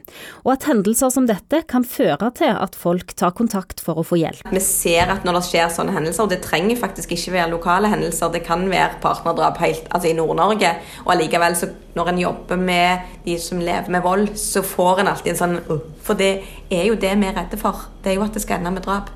[0.43, 4.19] og at hendelser som dette kan føre til at folk tar kontakt for å få
[4.23, 4.43] hjelp.
[4.51, 7.93] Vi ser at når det skjer sånne hendelser, og det trenger faktisk ikke være lokale
[7.93, 12.57] hendelser, det kan være partnerdrap helt, altså i Nord-Norge, og allikevel så når en jobber
[12.57, 15.59] med de som lever med vold, så får en alltid en sånn
[16.03, 16.33] For det
[16.73, 17.91] er jo det vi er redde for.
[18.03, 19.13] Det er jo at det skal ende med drap.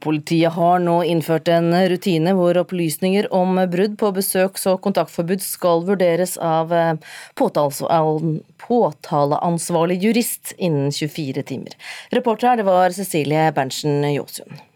[0.00, 5.78] Politiet har nå innført en rutine hvor opplysninger om brudd på besøks- og kontaktforbud skal
[5.88, 6.96] vurderes av eh,
[7.38, 11.72] påtaleansvarlig jurist innen 24 timer.
[12.12, 14.71] Reporter her det var Cecilie Berntsen Jåsund.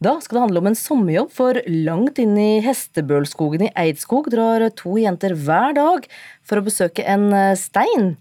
[0.00, 4.62] Da skal det handle om en sommerjobb, for langt inn i Hestebølskogen i Eidskog drar
[4.72, 6.06] to jenter hver dag
[6.40, 8.14] for å besøke en eh, stein.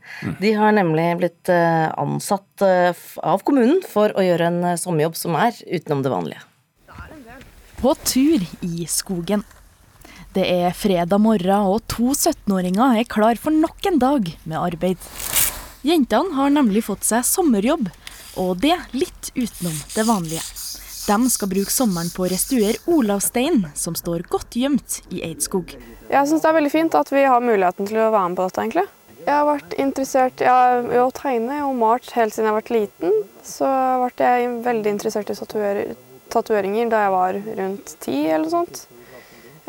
[0.44, 2.92] De har nemlig blitt eh, ansatt eh,
[3.24, 6.44] av kommunen for å gjøre en sommerjobb som er utenom det vanlige.
[7.80, 9.48] På tur i skogen.
[10.36, 15.10] Det er fredag morgen, og to 17-åringer er klar for nok en dag med arbeid.
[15.88, 17.88] Jentene har nemlig fått seg sommerjobb,
[18.36, 20.44] og det litt utenom det vanlige.
[21.08, 25.72] De skal bruke sommeren på å restaurere Olavssteinen, som står godt gjemt i Eidskog.
[26.10, 28.48] Jeg syns det er veldig fint at vi har muligheten til å være med på
[28.50, 28.86] dette, egentlig.
[29.20, 33.16] Jeg har vært interessert i å tegne og malt helt siden jeg var liten.
[33.46, 33.72] Så
[34.04, 35.38] ble jeg veldig interessert i
[36.34, 38.84] tatoveringer da jeg var rundt ti eller noe sånt.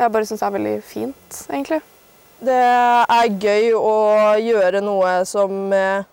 [0.01, 1.81] Jeg bare syns det er veldig fint, egentlig.
[2.41, 2.61] Det
[3.17, 3.97] er gøy å
[4.41, 6.07] gjøre noe som eh,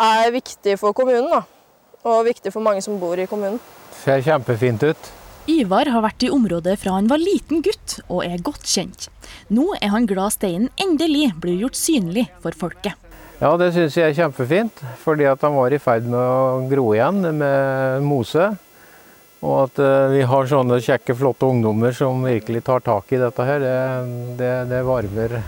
[0.00, 1.42] er viktig for kommunen, da.
[2.08, 3.60] Og viktig for mange som bor i kommunen
[4.04, 5.10] ser kjempefint ut.
[5.48, 9.08] Ivar har vært i området fra han var liten gutt, og er godt kjent.
[9.48, 12.96] Nå er han glad steinen endelig blir gjort synlig for folket.
[13.38, 16.90] Ja, det syns jeg er kjempefint, fordi at han var i ferd med å gro
[16.96, 18.50] igjen med mose.
[19.38, 23.46] Og at eh, vi har sånne kjekke, flotte ungdommer som virkelig tar tak i dette
[23.46, 23.78] her, det,
[24.40, 25.38] det, det varmer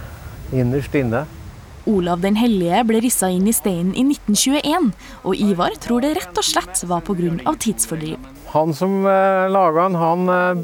[0.54, 1.24] innerst inne.
[1.90, 4.92] Olav den hellige ble rissa inn i steinen i 1921,
[5.24, 7.56] og Ivar tror det rett og slett var pga.
[7.58, 8.39] tidsfordriv.
[8.50, 10.62] Han som eh, laga den, han, eh,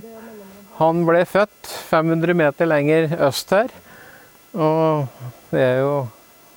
[0.80, 3.70] han, ble født 500 meter lenger øst her.
[4.56, 5.06] Og
[5.52, 5.92] det er jo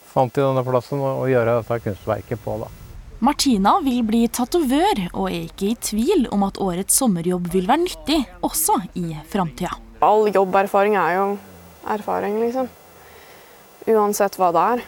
[0.10, 2.70] fant i denne plassen å gjøre dette kunstverket på, da.
[3.22, 7.84] Martina vil bli tatovør, og er ikke i tvil om at årets sommerjobb vil være
[7.84, 9.76] nyttig også i framtida.
[10.02, 11.26] All jobberfaring er jo
[11.94, 12.72] erfaring, liksom.
[13.92, 14.86] Uansett hva det er.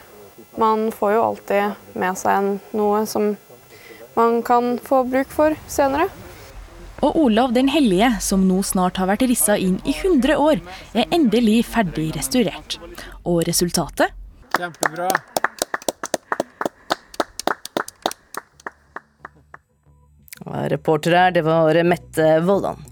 [0.57, 3.33] Man får jo alltid med seg noe som
[4.15, 6.09] man kan få bruk for senere.
[7.01, 10.61] Og Olav den hellige, som nå snart har vært rissa inn i 100 år,
[10.93, 12.77] er endelig ferdig restaurert.
[13.25, 14.13] Og resultatet?
[14.53, 15.09] Kjempebra.
[20.71, 22.90] Reportere her, det var Mette Voldan.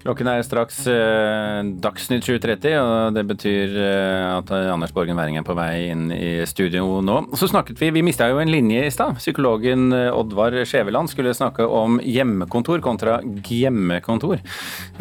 [0.00, 5.44] Klokken er straks eh, Dagsnytt 7.30, og det betyr eh, at Anders Borgen Werring er
[5.44, 7.18] på vei inn i studio nå.
[7.36, 9.20] Så snakket vi, vi mista jo en linje i stad.
[9.20, 14.40] Psykologen eh, Oddvar Skjæveland skulle snakke om hjemmekontor kontra hjemmekontor.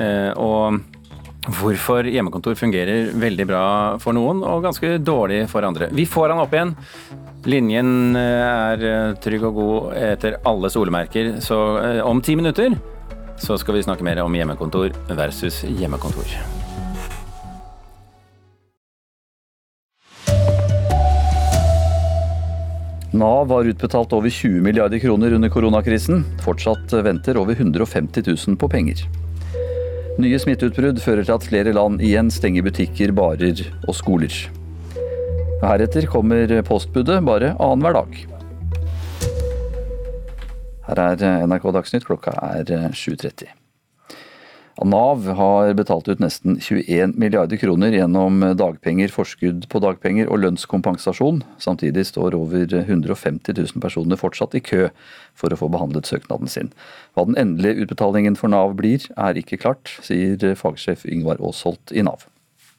[0.03, 0.81] Eh, og
[1.62, 3.65] hvorfor hjemmekontor fungerer veldig bra
[4.03, 5.88] for noen og ganske dårlig for andre.
[5.95, 6.75] Vi får han opp igjen.
[7.47, 11.63] Linjen eh, er eh, trygg og god etter alle solemerker, så
[12.03, 12.75] om ti minutter
[13.39, 16.28] så skal vi snakke mer om hjemmekontor versus hjemmekontor.
[23.19, 26.21] Nav har utbetalt over 20 milliarder kroner under koronakrisen.
[26.45, 29.02] Fortsatt venter over 150 000 på penger.
[30.19, 34.36] Nye smitteutbrudd fører til at flere land igjen stenger butikker, barer og skoler.
[35.63, 38.28] Heretter kommer postbudet bare annenhver dag.
[40.89, 42.65] Her er eh, NRK Dagsnytt, klokka er
[42.97, 43.45] 7.30.
[43.45, 43.56] Eh,
[44.89, 51.41] Nav har betalt ut nesten 21 milliarder kroner gjennom dagpenger, forskudd på dagpenger og lønnskompensasjon.
[51.60, 54.88] Samtidig står over 150 000 personer fortsatt i kø
[55.38, 56.71] for å få behandlet søknaden sin.
[57.12, 62.08] Hva den endelige utbetalingen for Nav blir, er ikke klart, sier fagsjef Yngvar Aasholt i
[62.08, 62.23] Nav.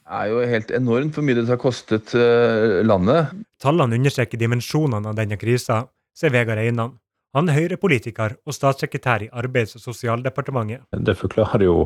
[0.01, 3.37] Det er jo helt enormt hvor mye det har kostet eh, landet.
[3.63, 5.85] Tallene understreker dimensjonene av denne krisa,
[6.17, 6.97] sier Vegard Einan.
[7.37, 10.83] Han er Høyre-politiker og statssekretær i Arbeids- og sosialdepartementet.
[10.91, 11.85] Det forklarer jo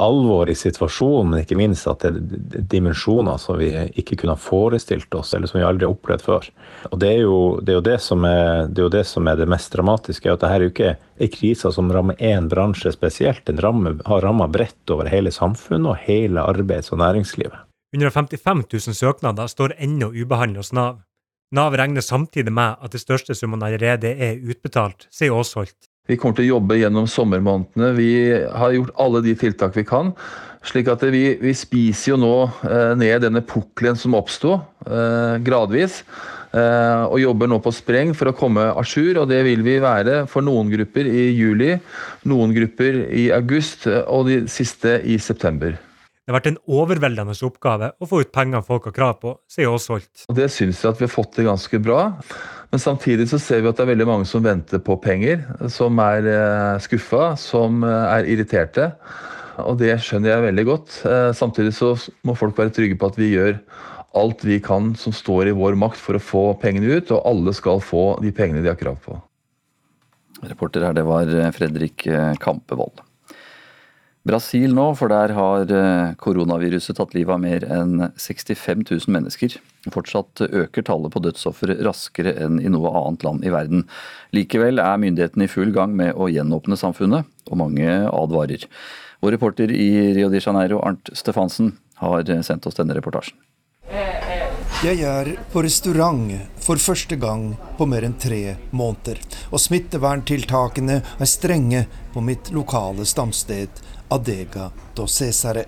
[0.00, 2.14] alvoret i situasjonen, men ikke minst at det
[2.56, 3.68] er dimensjoner som vi
[4.00, 6.48] ikke kunne ha forestilt oss, eller som vi aldri har opplevd før.
[6.88, 9.36] Og Det er jo det, er jo det, som, er, det, er det som er
[9.36, 13.44] det mest dramatiske, at dette er jo ikke en krise som rammer én bransje spesielt.
[13.44, 17.66] Den rammer, har rammet bredt over hele samfunnet og hele arbeids- og næringslivet.
[17.92, 21.02] 155 000 søknader står ennå ubehandlet hos Nav.
[21.50, 25.74] Nav regner samtidig med at de største summene allerede er utbetalt, sier Aasholt.
[26.06, 27.90] Vi kommer til å jobbe gjennom sommermånedene.
[27.96, 30.14] Vi har gjort alle de tiltak vi kan.
[30.62, 32.34] slik at vi, vi spiser jo nå
[32.68, 36.02] eh, ned denne pukkelen som oppsto, eh, gradvis.
[36.52, 39.78] Eh, og jobber nå på spreng for å komme à jour, og det vil vi
[39.82, 41.78] være for noen grupper i juli,
[42.30, 45.78] noen grupper i august og de siste i september.
[46.30, 49.66] Det har vært en overveldende oppgave å få ut penger folk har krav på, sier
[49.66, 50.28] Aasholt.
[50.30, 52.04] Det syns jeg at vi har fått til ganske bra.
[52.70, 55.42] Men samtidig så ser vi at det er veldig mange som venter på penger,
[55.74, 58.86] som er eh, skuffa, som eh, er irriterte.
[59.64, 61.00] Og det skjønner jeg veldig godt.
[61.10, 63.58] Eh, samtidig så må folk være trygge på at vi gjør
[64.22, 67.58] alt vi kan som står i vår makt for å få pengene ut, og alle
[67.58, 69.18] skal få de pengene de har krav på.
[70.46, 72.06] Reporter her, det var Fredrik
[72.38, 73.02] Kampevold.
[74.28, 79.54] Brasil nå, for der har eh, koronaviruset tatt livet av mer enn 65 000 mennesker.
[79.94, 83.86] Fortsatt øker tallet på dødsofre raskere enn i noe annet land i verden.
[84.36, 88.68] Likevel er myndighetene i full gang med å gjenåpne samfunnet, og mange advarer.
[89.24, 93.40] Vår reporter i Rio de Janeiro, Arnt Stefansen, har sendt oss denne reportasjen.
[94.80, 96.30] Jeg er på restaurant
[96.64, 99.18] for første gang på mer enn tre måneder.
[99.52, 101.82] Og smitteverntiltakene er strenge
[102.14, 105.66] på mitt lokale stamsted Adega do Cesare.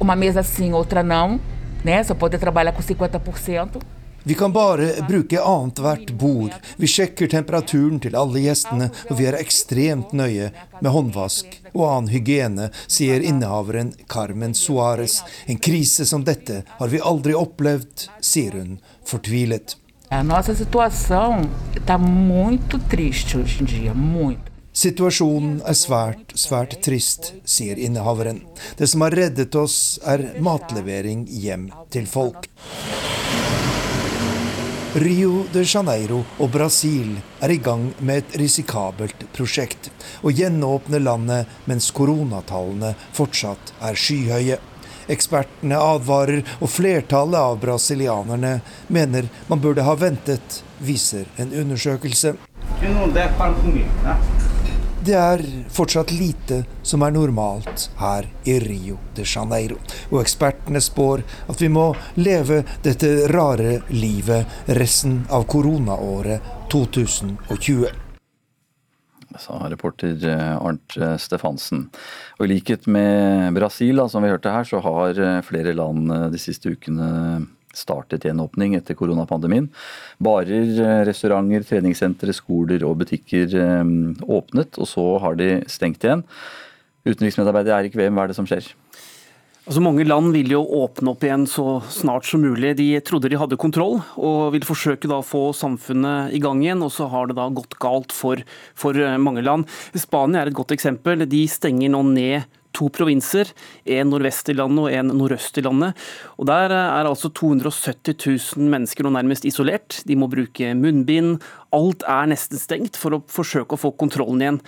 [0.00, 1.40] Uma mesa sim, outra não,
[1.84, 2.02] né?
[2.02, 3.80] Só pode trabalhar com 50%.
[4.26, 6.52] Vi kan bare bruke annethvert bord.
[6.76, 10.48] Vi sjekker temperaturen til alle gjestene, og vi er ekstremt nøye
[10.80, 15.20] med håndvask og annen hygiene, sier innehaveren Carmen Suárez.
[15.46, 19.76] En krise som dette har vi aldri opplevd, sier hun fortvilet.
[20.10, 21.42] A nossa situação
[21.76, 24.45] está muito triste hoje em dia, muito.
[24.76, 28.42] Situasjonen er svært, svært trist, sier innehaveren.
[28.76, 32.44] Det som har reddet oss, er matlevering hjem til folk.
[35.00, 39.88] Rio de Janeiro og Brasil er i gang med et risikabelt prosjekt.
[40.20, 44.60] Å gjenåpne landet mens koronatallene fortsatt er skyhøye.
[45.08, 48.58] Ekspertene advarer, og flertallet av brasilianerne
[48.92, 52.36] mener man burde ha ventet, viser en undersøkelse.
[55.06, 59.76] Det er fortsatt lite som er normalt her i Rio de Janeiro,
[60.10, 67.86] og ekspertene spår at vi må leve dette rare livet resten av koronaåret 2020
[69.36, 71.86] sa reporter eh, Arnt eh, Stefansen.
[72.38, 76.40] Og I likhet med Brasil, som vi hørte her, så har eh, flere land de
[76.40, 77.44] siste ukene
[77.76, 79.68] startet gjenåpning etter koronapandemien.
[80.22, 83.84] Barer, eh, restauranter, treningssentre, skoler og butikker eh,
[84.24, 86.24] åpnet, og så har de stengt igjen.
[87.06, 88.72] Utenriksmedarbeider Erik Veum, hva er det som skjer?
[89.66, 92.76] Altså Mange land vil jo åpne opp igjen så snart som mulig.
[92.78, 96.84] De trodde de hadde kontroll og vil forsøke da å få samfunnet i gang igjen,
[96.86, 98.38] og så har det da gått galt for,
[98.78, 99.66] for eh, mange land.
[99.98, 101.26] Spania er et godt eksempel.
[101.26, 103.50] De stenger nå ned to provinser,
[103.96, 105.96] en nordvest i landet og en nordøst i landet.
[106.36, 108.14] Og Der er altså 270
[108.56, 110.02] 000 mennesker nå nærmest isolert.
[110.06, 111.40] De må bruke munnbind.
[111.72, 114.62] Alt er nesten stengt for å forsøke å få kontrollen igjen.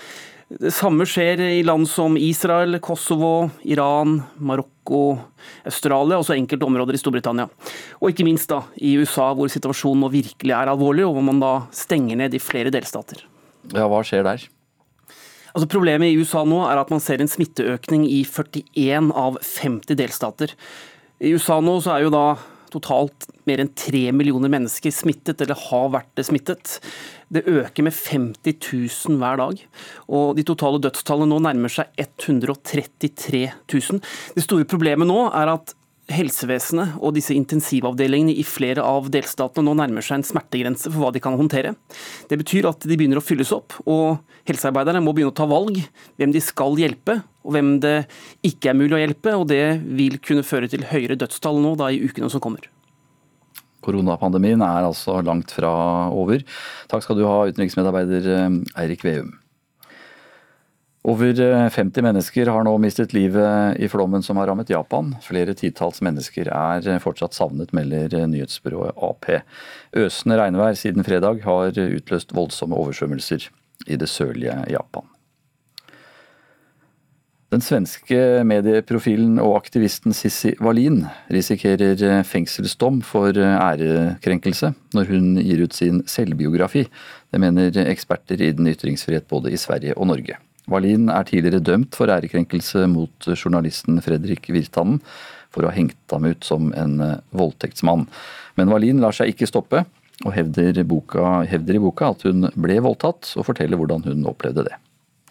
[0.48, 5.18] Det samme skjer i land som Israel, Kosovo, Iran, Marokko,
[5.68, 7.50] Australia og så enkelte områder i Storbritannia.
[8.00, 11.42] Og ikke minst da i USA, hvor situasjonen nå virkelig er alvorlig, og hvor man
[11.42, 13.26] da stenger ned i flere delstater.
[13.74, 14.48] Ja, Hva skjer der?
[15.54, 19.98] Altså Problemet i USA nå er at man ser en smitteøkning i 41 av 50
[19.98, 20.54] delstater.
[21.18, 22.26] I USA nå så er jo da
[22.72, 26.76] totalt mer enn 3 millioner mennesker smittet, eller har vært smittet.
[27.32, 28.58] Det øker med 50
[29.08, 29.62] 000 hver dag.
[30.12, 34.02] Og de totale dødstallene nå nærmer seg 133 000.
[34.36, 35.74] Det store problemet nå er at
[36.12, 41.12] helsevesenet og disse intensivavdelingene i flere av delstatene nå nærmer seg en smertegrense for hva
[41.14, 41.74] de kan håndtere.
[42.30, 45.80] Det betyr at de begynner å fylles opp, og helsearbeiderne må begynne å ta valg
[46.20, 47.96] hvem de skal hjelpe, og hvem det
[48.46, 49.36] ikke er mulig å hjelpe.
[49.36, 49.62] og Det
[49.98, 52.68] vil kunne føre til høyere dødstall nå da i ukene som kommer.
[53.84, 55.72] Koronapandemien er altså langt fra
[56.12, 56.42] over.
[56.90, 58.48] Takk skal du ha, utenriksmedarbeider eh,
[58.82, 59.36] Eirik Veum.
[61.06, 65.12] Over 50 eh, mennesker har nå mistet livet i flommen som har rammet Japan.
[65.22, 69.28] Flere titalls mennesker er eh, fortsatt savnet, melder eh, nyhetsbyrået Ap.
[69.96, 73.46] Øsende regnvær siden fredag har utløst voldsomme oversvømmelser
[73.86, 75.06] i det sørlige Japan.
[77.48, 85.78] Den svenske medieprofilen og aktivisten Sissi Wallin risikerer fengselsdom for ærekrenkelse når hun gir ut
[85.78, 86.84] sin selvbiografi.
[87.32, 90.36] Det mener eksperter i den ytringsfrihet både i Sverige og Norge.
[90.68, 95.00] Wallin er tidligere dømt for ærekrenkelse mot journalisten Fredrik Virtanen
[95.54, 98.06] for å ha hengt ham ut som en eh, voldtektsmann.
[98.60, 99.84] Men Wallin lar seg ikke stoppe,
[100.26, 104.66] og hevder, boka, hevder i boka at hun ble voldtatt, og forteller hvordan hun opplevde
[104.66, 104.76] det.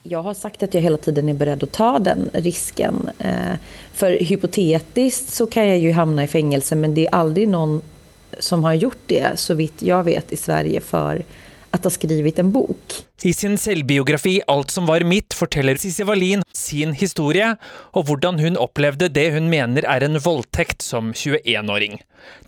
[0.07, 3.09] Jeg har sagt at jeg hele tiden er beredt å ta den risken.
[3.19, 3.57] Eh,
[3.97, 7.81] for hypotetisk så kan jeg jo havne i fengsel, men det er aldri noen
[8.43, 11.19] som har gjort det, så vidt jeg vet, i Sverige for
[11.75, 13.01] at ha skrevet en bok.
[13.23, 17.55] I sin selvbiografi 'Alt som var mitt' forteller Sissi Wallin sin historie,
[17.93, 21.97] og hvordan hun opplevde det hun mener er en voldtekt som 21-åring.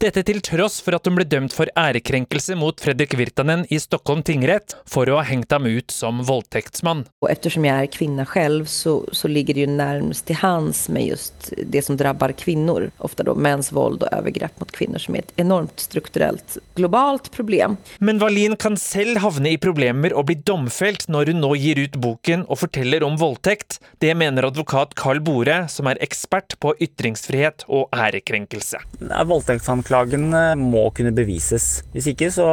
[0.01, 4.23] Dette til tross for at hun ble dømt for ærekrenkelse mot Fredrik Virtanen i Stockholm
[4.25, 7.05] tingrett for å ha hengt ham ut som voldtektsmann.
[7.23, 11.09] Og Ettersom jeg er kvinne selv, så, så, ligger det jo nærmest til hans med
[11.11, 12.89] just det som rammer kvinner.
[13.05, 17.77] Ofte da menns vold og overgrep mot kvinner, som er et enormt strukturelt globalt problem.
[18.03, 21.79] Men Wallin kan selv havne i problemer og bli dommer domfelt når hun nå gir
[21.79, 23.79] ut boken og forteller om voldtekt.
[24.03, 28.81] Det mener advokat Carl Bore, som er ekspert på ytringsfrihet og ærekrenkelse.
[29.29, 30.29] Voldtektsanklagen
[30.59, 31.69] må kunne bevises.
[31.93, 32.49] Hvis ikke så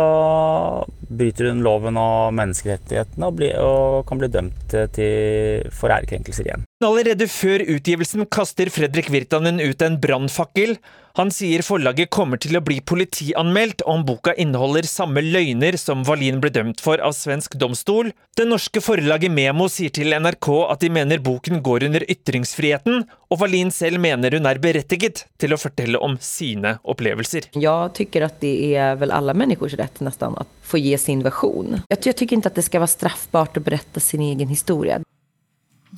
[1.06, 6.66] bryter hun loven og menneskerettighetene og, og kan bli dømt til, for ærekrenkelser igjen.
[6.84, 10.74] Allerede før utgivelsen kaster Fredrik Virtanen ut en brannfakkel.
[11.16, 16.42] Han sier forlaget kommer til å bli politianmeldt om boka inneholder samme løgner som Wallin
[16.42, 18.10] ble dømt for av svensk domstol.
[18.36, 23.40] Det norske forlaget Memo sier til NRK at de mener boken går under ytringsfriheten, og
[23.40, 27.54] Wallin selv mener hun er berettiget til å fortelle om sine opplevelser.
[27.56, 31.80] Jeg syns at det er vel alle menneskers rett nesten å få gi sin versjon.
[31.88, 35.00] Jeg, syns ikke at det skal være straffbart å berette sin egen historie.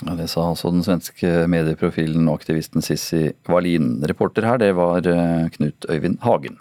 [0.07, 3.97] Ja, Det sa altså den svenske medieprofilen og aktivisten Sissi Wallin.
[4.07, 6.59] Reporter her, det var eh, Knut Øyvind Hagen.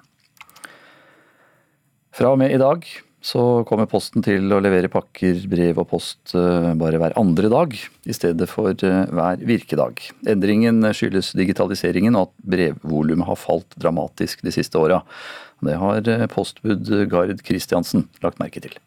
[2.17, 2.87] Fra og med i dag
[3.21, 7.77] så kommer Posten til å levere pakker, brev og post eh, bare hver andre dag,
[7.77, 10.01] i stedet for eh, hver virkedag.
[10.33, 15.03] Endringen skyldes digitaliseringen og at brevvolumet har falt dramatisk de siste åra.
[15.61, 18.77] Det har postbud Gard Kristiansen lagt merke til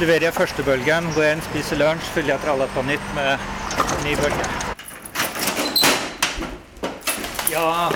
[0.00, 3.46] leverer jeg første bølgen, går jeg inn, spiser lunsj, fyller jeg tralla på nytt med
[4.06, 4.48] ny bølge.
[7.52, 7.92] Ja,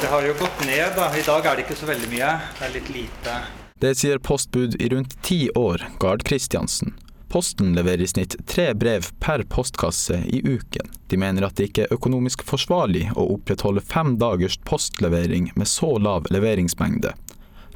[0.00, 0.92] det har jo gått ned.
[0.96, 1.08] da.
[1.16, 2.32] I dag er det ikke så veldig mye.
[2.58, 3.36] Det er litt lite.
[3.78, 6.94] Det sier postbud i rundt ti år, Gard Kristiansen.
[7.28, 10.88] Posten leverer i snitt tre brev per postkasse i uken.
[11.06, 15.96] De mener at det ikke er økonomisk forsvarlig å opprettholde fem dagers postlevering med så
[16.00, 17.12] lav leveringsmengde.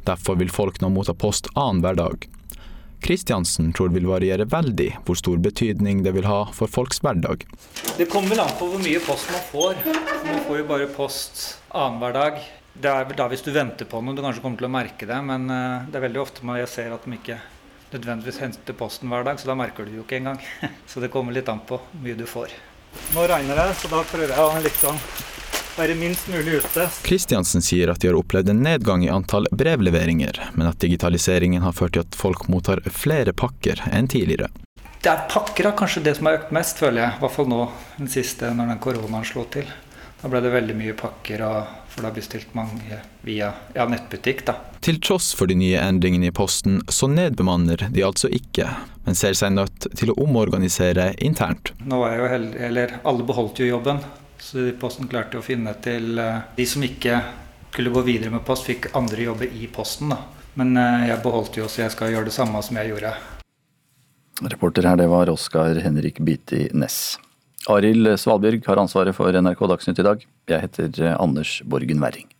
[0.03, 2.27] Derfor vil folk nå motta post annenhver dag.
[3.03, 7.43] Kristiansen tror vil variere veldig hvor stor betydning det vil ha for folks hverdag.
[7.97, 9.81] Det kommer vel an på hvor mye post man får.
[10.23, 12.39] Man får jo bare post annenhver dag.
[12.73, 15.09] Det er vel da hvis du venter på noe du kanskje kommer til å merke
[15.09, 17.37] det, men eh, det er veldig ofte man jeg ser at de ikke
[17.93, 20.39] nødvendigvis henter posten hver dag, så da merker du det jo ikke engang.
[20.89, 22.55] Så det kommer litt an på hvor mye du får.
[23.13, 24.97] Nå regner det, så da prøver jeg å liksom
[25.77, 26.87] være minst mulig ute.
[27.05, 31.75] Kristiansen sier at de har opplevd en nedgang i antall brevleveringer, men at digitaliseringen har
[31.77, 34.51] ført til at folk mottar flere pakker enn tidligere.
[35.03, 37.15] Det er pakker er kanskje det som har økt mest, føler jeg.
[37.17, 37.63] I hvert fall nå
[37.97, 39.67] den siste, når den koronaen slo til.
[40.21, 41.41] Da ble det veldig mye pakker,
[41.91, 44.45] for det har bestilt mange via ja, nettbutikk.
[44.47, 44.55] da.
[44.83, 48.69] Til tross for de nye endringene i Posten, så nedbemanner de altså ikke,
[49.03, 51.73] men ser seg nødt til å omorganisere internt.
[51.83, 53.99] Nå er jo heldig, eller Alle beholdt jo jobben,
[54.43, 57.21] så Posten klarte å finne til eh, De som ikke
[57.73, 60.11] skulle gå videre med post, fikk andre jobber i Posten.
[60.13, 60.19] da.
[60.59, 63.15] Men eh, jeg beholdt jo, så jeg skal gjøre det samme som jeg gjorde.
[64.43, 67.15] Reporter her, det var Oskar Henrik Biti Næss.
[67.71, 70.27] Arild Svalbjørg har ansvaret for NRK Dagsnytt i dag.
[70.51, 72.32] Jeg heter eh, Anders Borgen Werring.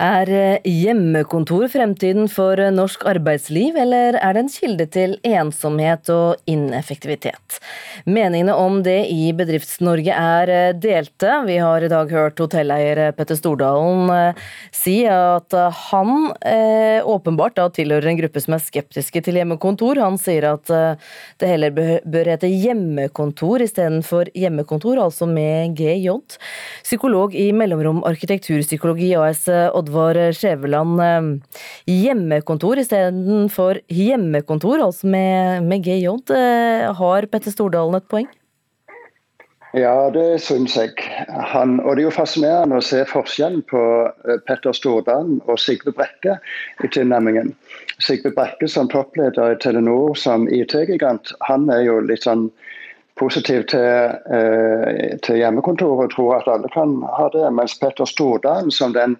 [0.00, 6.08] Er eh, hjemmekontor fremtiden for eh, norsk arbeidsliv, eller er det en kilde til ensomhet
[6.12, 7.58] og ineffektivitet?
[8.06, 11.34] Meningene om det i Bedrifts-Norge er eh, delte.
[11.46, 14.32] Vi har i dag hørt hotelleier Petter Stordalen
[14.72, 15.54] si at
[15.88, 16.32] han
[17.08, 20.00] åpenbart da tilhører en gruppe som er skeptiske til hjemmekontor.
[20.00, 26.14] Han sier at det heller bør hete hjemmekontor istedenfor hjemmekontor, altså med GJ.
[26.82, 31.00] Psykolog i Mellomrom arkitekturpsykologi AS Oddvar Halvor Skjæveland.
[31.00, 36.08] Eh, hjemmekontor istedenfor hjemmekontor, altså med, med GJ.
[36.32, 38.28] Eh, har Petter Stordalen et poeng?
[39.76, 40.96] Ja, det syns jeg.
[41.28, 45.92] Han, og det er jo fascinerende å se forskjellen på eh, Petter Stordalen og Sigve
[45.92, 46.38] Brekke
[46.84, 47.52] i tilnærmingen.
[48.00, 52.48] Sigve Brekke som toppleder i Telenor som IT-gigant, han er jo litt sånn
[53.20, 53.80] positiv til,
[54.32, 57.44] eh, til hjemmekontoret og tror at alle kan ha det.
[57.52, 59.16] Mens Petter Stordalen som den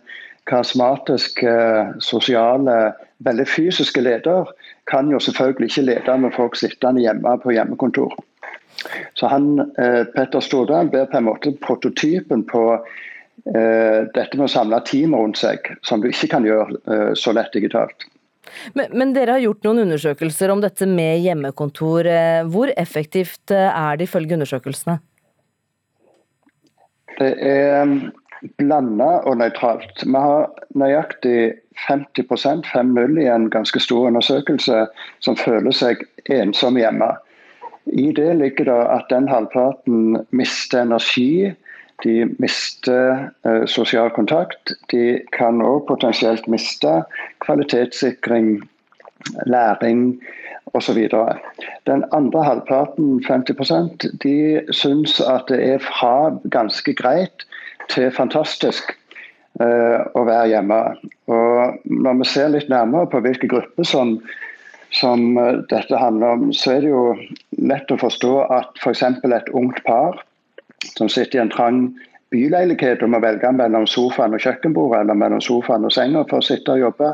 [0.51, 1.55] karismatiske,
[2.03, 2.93] sosiale,
[3.25, 4.51] veldig fysiske leder
[4.91, 8.17] kan jo selvfølgelig ikke lede med folk sittende hjemme på hjemmekontor.
[9.15, 14.51] Så han, eh, Petter Stordalen blir på en måte prototypen på eh, dette med å
[14.51, 18.09] samle team rundt seg, som du ikke kan gjøre eh, så lett digitalt.
[18.75, 22.09] Men, men, dere har gjort noen undersøkelser om dette med hjemmekontor.
[22.51, 24.99] Hvor effektivt er det ifølge undersøkelsene?
[27.21, 27.95] Det er
[28.59, 30.05] blanda og nøytralt.
[30.05, 31.55] Vi har nøyaktig
[31.89, 34.87] 50 5-0 i en ganske stor undersøkelse
[35.21, 37.13] som føler seg ensom hjemme.
[37.87, 41.53] I det ligger det at den halvparten mister energi,
[42.05, 44.75] de mister eh, sosial kontakt.
[44.91, 47.03] De kan òg potensielt miste
[47.45, 48.61] kvalitetssikring,
[49.47, 50.21] læring
[50.75, 50.99] osv.
[51.87, 57.47] Den andre halvparten, 50% de syns at det er fra ganske greit
[57.91, 58.93] til fantastisk
[59.61, 60.81] uh, å være hjemme.
[61.33, 64.17] Og når vi ser litt nærmere på hvilke grupper som,
[64.95, 67.05] som uh, dette handler om, så er det jo
[67.59, 69.05] lett å forstå at f.eks.
[69.23, 70.23] For et ungt par
[70.97, 71.85] som sitter i en trang
[72.33, 76.47] byleilighet og må velge mellom sofaen og kjøkkenbordet eller mellom sofaen og senga for å
[76.47, 77.13] sitte og jobbe,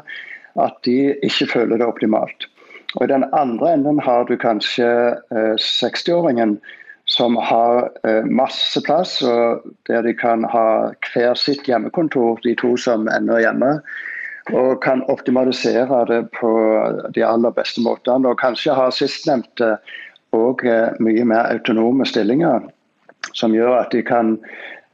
[0.62, 2.46] at de ikke føler det optimalt.
[2.96, 4.88] Og I den andre enden har du kanskje
[5.34, 6.56] eh, 60-åringen
[7.18, 10.68] som har eh, masse plass, og der de kan ha
[11.10, 13.72] hver sitt hjemmekontor, de to som ennå er hjemme.
[14.54, 16.50] Og kan optimalisere det på
[17.16, 18.30] de aller beste måtene.
[18.30, 19.74] Og kanskje har sistnevnte
[20.36, 22.68] òg eh, mye mer autonome stillinger,
[23.34, 24.36] som gjør at de kan,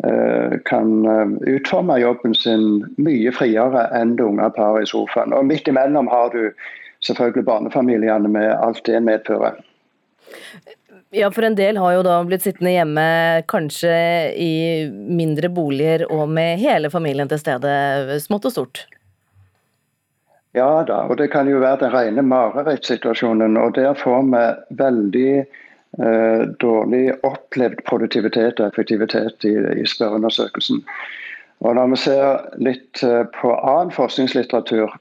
[0.09, 1.05] eh, kan
[1.51, 5.37] utforme jobben sin mye friere enn det unge paret i sofaen.
[5.37, 6.49] Og midt imellom har du
[7.05, 9.61] selvfølgelig barnefamiliene med alt det medfører.
[11.15, 13.07] Ja, for en del har jo da blitt sittende hjemme,
[13.47, 13.95] kanskje
[14.35, 14.55] i
[14.91, 17.71] mindre boliger og med hele familien til stede,
[18.25, 18.81] smått og stort?
[20.59, 23.59] Ja da, og det kan jo være den rene marerittsituasjonen.
[23.59, 24.43] Og der får vi
[24.83, 30.83] veldig eh, dårlig opplevd produktivitet og effektivitet i, i spørreundersøkelsen.
[31.63, 34.95] Og når vi ser litt eh, på annen forskningslitteratur,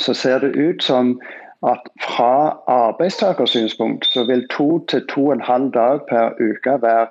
[0.00, 1.18] så ser det ut som
[1.64, 7.06] at fra arbeidstakersynspunkt så vil to til to og en halv dag per uke være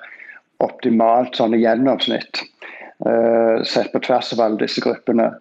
[0.63, 2.43] optimalt sånn i gjennomsnitt.
[3.05, 5.33] Uh, sett på tvers av alle disse gruppene.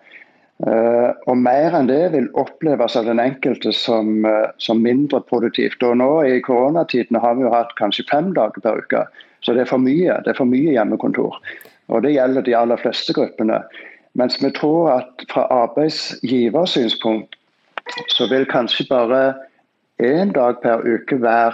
[0.64, 5.82] Uh, og mer enn det vil oppleves av den enkelte som, uh, som, mindre produktivt.
[5.86, 9.04] Og nå i koronatiden har vi jo hatt kanskje fem dager per uke.
[9.44, 10.18] Så det er for mye.
[10.24, 11.38] Det er for mye hjemmekontor.
[11.92, 13.60] Og det gjelder de aller fleste gruppene.
[14.18, 17.36] Mens vi tror at fra arbeidsgiversynspunkt
[18.08, 19.34] så vil kanskje bare
[20.02, 21.52] én dag per uke være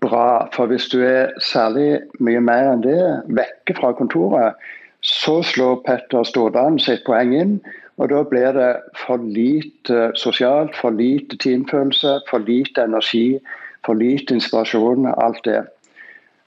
[0.00, 0.48] bra.
[0.52, 4.58] For hvis du er særlig mye mer enn det vekke fra kontoret,
[5.00, 7.60] så slår Petter Stordalen sitt poeng inn.
[8.00, 13.38] Og da blir det for lite sosialt, for lite teamfølelse, for lite energi,
[13.84, 15.06] for lite inspirasjon.
[15.06, 15.64] Alt det.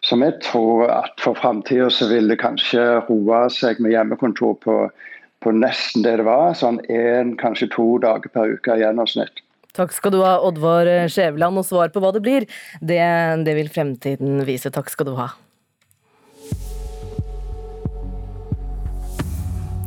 [0.03, 4.77] Så vi tror at for framtida så vil det kanskje roe seg med hjemmekontor på
[5.43, 6.53] på nesten det det var.
[6.57, 9.43] Sånn én, kanskje to dager per uke i gjennomsnitt.
[9.73, 11.57] Takk skal du ha, Oddvar Skjæveland.
[11.61, 12.45] Og svar på hva det blir,
[12.81, 13.01] det,
[13.45, 14.71] det vil fremtiden vise.
[14.73, 15.31] Takk skal du ha.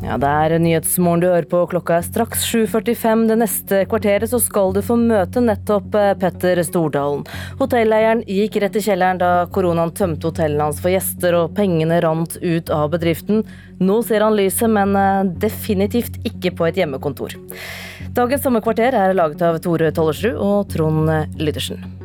[0.05, 1.63] Ja, Det er Nyhetsmorgen du hører på.
[1.71, 3.25] Klokka er straks 7.45.
[3.31, 7.25] Det neste kvarteret så skal du få møte nettopp eh, Petter Stordalen.
[7.61, 12.37] Hotelleieren gikk rett i kjelleren da koronaen tømte hotellene hans for gjester og pengene rant
[12.43, 13.45] ut av bedriften.
[13.81, 17.39] Nå ser han lyset, men eh, definitivt ikke på et hjemmekontor.
[18.17, 21.09] Dagens sommerkvarter er laget av Tore Tollersrud og Trond
[21.41, 21.96] Lydersen.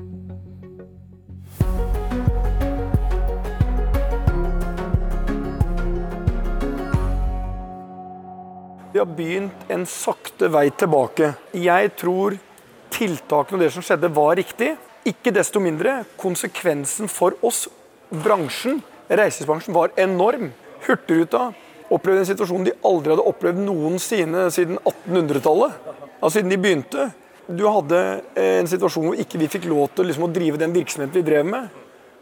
[8.92, 11.30] Vi har begynt en sakte vei tilbake.
[11.56, 12.36] Jeg tror
[12.92, 14.74] tiltakene og det som skjedde, var riktig.
[15.08, 17.70] Ikke desto mindre, konsekvensen for oss,
[18.12, 20.50] bransjen, reisesbransjen, var enorm.
[20.84, 21.54] Hurtigruta
[21.92, 25.80] opplevde en situasjon de aldri hadde opplevd noensinne siden 1800-tallet.
[26.20, 27.08] Altså siden de begynte.
[27.48, 28.02] Du hadde
[28.44, 31.48] en situasjon hvor ikke vi fikk lov til liksom, å drive den virksomheten vi drev
[31.48, 31.72] med.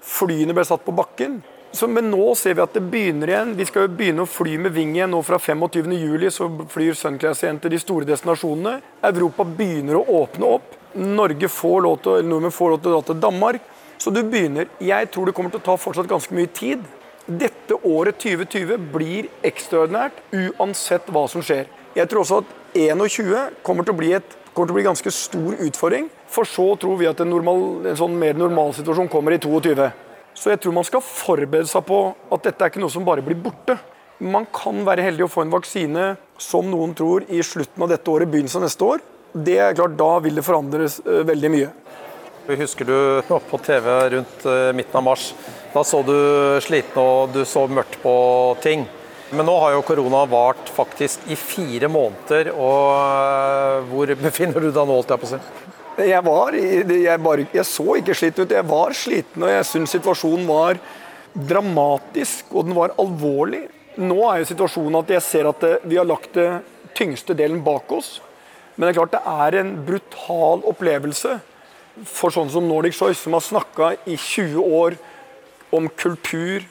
[0.05, 1.41] Flyene ble satt på bakken.
[1.71, 3.51] Så, men nå ser vi at det begynner igjen.
[3.57, 5.11] Vi skal jo begynne å fly med Ving igjen.
[5.13, 8.79] Nå fra 25.07 så flyr Sunclass igjen til de store destinasjonene.
[9.11, 10.73] Europa begynner å åpne opp.
[10.97, 13.67] Norge får lov til, Nordmenn får lov til å dra til Danmark.
[14.01, 14.71] Så du begynner.
[14.81, 16.81] Jeg tror det kommer til å ta fortsatt ganske mye tid.
[17.29, 21.69] Dette året 2020 blir ekstraordinært uansett hva som skjer.
[21.93, 25.13] Jeg tror også at 21 kommer til å bli, et, kommer til å bli ganske
[25.13, 26.09] stor utfordring.
[26.33, 29.91] For så tror vi at en, normal, en sånn mer normal situasjon kommer i 22.
[30.39, 31.99] Så jeg tror man skal forberede seg på
[32.31, 33.75] at dette er ikke noe som bare blir borte.
[34.23, 38.11] Man kan være heldig å få en vaksine, som noen tror, i slutten av dette
[38.11, 39.03] året, begynnelsen av neste år.
[39.35, 41.69] Det er klart, Da vil det forandres uh, veldig mye.
[42.59, 42.95] Husker du
[43.51, 45.33] på TV rundt uh, midten av mars?
[45.73, 46.15] Da så du
[46.63, 48.15] sliten og du så mørkt på
[48.63, 48.87] ting.
[49.35, 54.71] Men nå har jo korona vart faktisk i fire måneder, og uh, hvor befinner du
[54.71, 55.68] deg nå, holdt jeg på å si?
[55.99, 58.55] Jeg, var, jeg, bare, jeg så ikke sliten ut.
[58.55, 60.79] Jeg var sliten, og jeg syns situasjonen var
[61.33, 63.65] dramatisk, og den var alvorlig.
[63.99, 66.49] Nå er jo situasjonen at jeg ser at det, vi har lagt det
[66.95, 68.17] tyngste delen bak oss.
[68.75, 71.35] Men det er klart det er en brutal opplevelse
[72.07, 74.95] for sånn som Nordic Choice, som har snakka i 20 år
[75.75, 76.63] om kultur,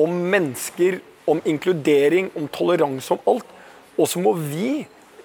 [0.00, 0.98] om mennesker,
[1.30, 3.46] om inkludering, om toleranse, om alt.
[3.94, 4.82] Og så må vi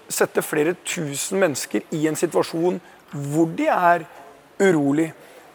[0.09, 2.77] sette flere tusen mennesker i en situasjon
[3.11, 4.05] hvor de er
[4.59, 5.11] urolig,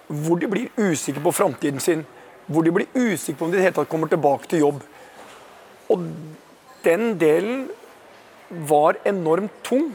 [0.09, 2.05] hvor de blir usikre på framtiden sin,
[2.47, 4.83] hvor de blir usikre på om de i det hele tatt kommer tilbake til jobb.
[5.93, 6.07] Og
[6.85, 7.69] den delen
[8.69, 9.93] var enormt tung.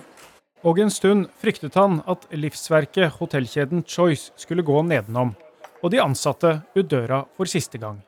[0.65, 5.35] Og en stund fryktet han at livsverket hotellkjeden Choice skulle gå nedenom,
[5.79, 8.01] og de ansatte ut døra for siste gang.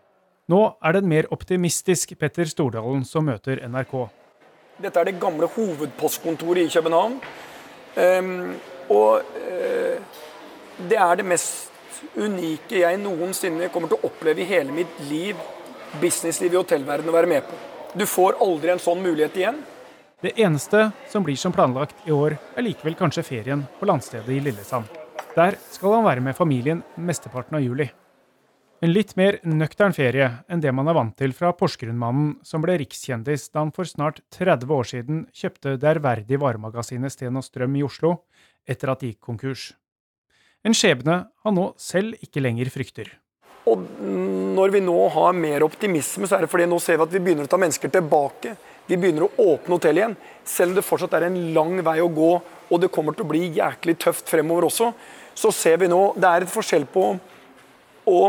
[0.52, 3.93] Nå er det en mer optimistisk Petter Stordalen som møter NRK.
[4.82, 7.20] Dette er det gamle hovedpostkontoret i København.
[7.95, 8.58] Um,
[8.92, 10.00] og eh,
[10.89, 11.70] det er det mest
[12.18, 15.38] unike jeg noensinne kommer til å oppleve i hele mitt liv,
[16.02, 17.60] businessliv i hotellverdenen, å være med på.
[17.98, 19.62] Du får aldri en sånn mulighet igjen.
[20.22, 24.42] Det eneste som blir som planlagt i år, er likevel kanskje ferien på landstedet i
[24.44, 24.86] Lillesand.
[25.36, 27.88] Der skal han være med familien mesteparten av juli.
[28.82, 32.80] En litt mer nøktern ferie enn det man er vant til fra Porsgrunn-mannen som ble
[32.82, 37.78] rikskjendis da han for snart 30 år siden kjøpte det ærverdige varemagasinet Sten og Strøm
[37.78, 38.16] i Oslo,
[38.70, 39.72] etter at de gikk konkurs.
[40.66, 43.09] En skjebne han nå selv ikke lenger frykter.
[43.70, 43.82] Og
[44.55, 47.22] når vi nå har mer optimisme, så er det fordi nå ser vi at vi
[47.22, 48.55] begynner å ta mennesker tilbake.
[48.89, 50.16] Vi begynner å åpne hotell igjen.
[50.45, 53.32] Selv om det fortsatt er en lang vei å gå, og det kommer til å
[53.32, 54.89] bli jæklig tøft fremover også,
[55.38, 57.05] så ser vi nå Det er et forskjell på
[58.12, 58.20] å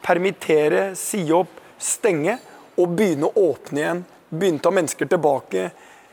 [0.00, 2.38] permittere, si opp, stenge
[2.78, 4.02] og begynne å åpne igjen.
[4.30, 5.70] Begynne å ta mennesker tilbake.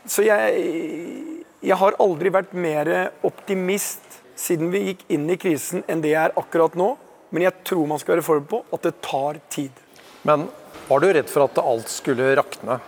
[0.08, 2.90] Så jeg, jeg har aldri vært mer
[3.26, 6.92] optimist siden vi gikk inn i krisen enn det jeg er akkurat nå.
[7.34, 9.82] Men jeg tror man skal være forberedt på at det tar tid.
[10.28, 10.46] Men
[10.88, 12.78] var du redd for at alt skulle rakne?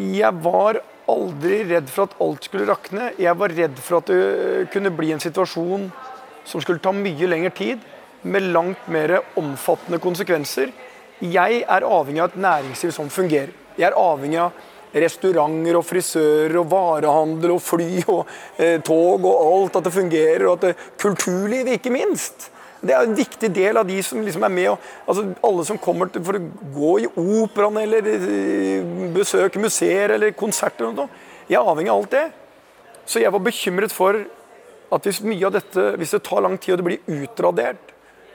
[0.00, 0.80] Jeg var
[1.10, 3.12] aldri redd for at alt skulle rakne.
[3.20, 5.90] Jeg var redd for at det kunne bli en situasjon
[6.48, 7.84] som skulle ta mye lengre tid
[8.24, 10.72] med langt mer omfattende konsekvenser.
[11.20, 13.52] Jeg er avhengig av et næringsliv som fungerer.
[13.78, 14.56] Jeg er avhengig av
[14.94, 18.20] restauranter og frisører og varehandel og fly og
[18.58, 20.46] eh, tog og alt, at det fungerer.
[20.48, 22.50] Og at det, kulturlivet, ikke minst.
[22.84, 24.70] Det er en viktig del av de som liksom er med.
[24.74, 30.16] Og, altså, alle som kommer til, for å gå i operaen eller eh, besøke museer
[30.18, 30.90] eller konserter.
[30.90, 31.22] Og noe.
[31.48, 32.26] Jeg er avhengig av alt det.
[33.08, 34.20] Så jeg var bekymret for
[34.94, 37.90] at hvis mye av dette, hvis det tar lang tid og det blir utradert,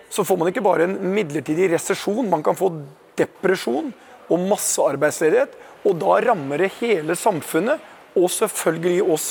[0.09, 2.71] så får man ikke bare en midlertidig resesjon, man kan få
[3.19, 3.91] depresjon
[4.29, 5.55] og massearbeidsledighet.
[5.87, 7.79] Og da rammer det hele samfunnet,
[8.17, 9.27] og selvfølgelig oss,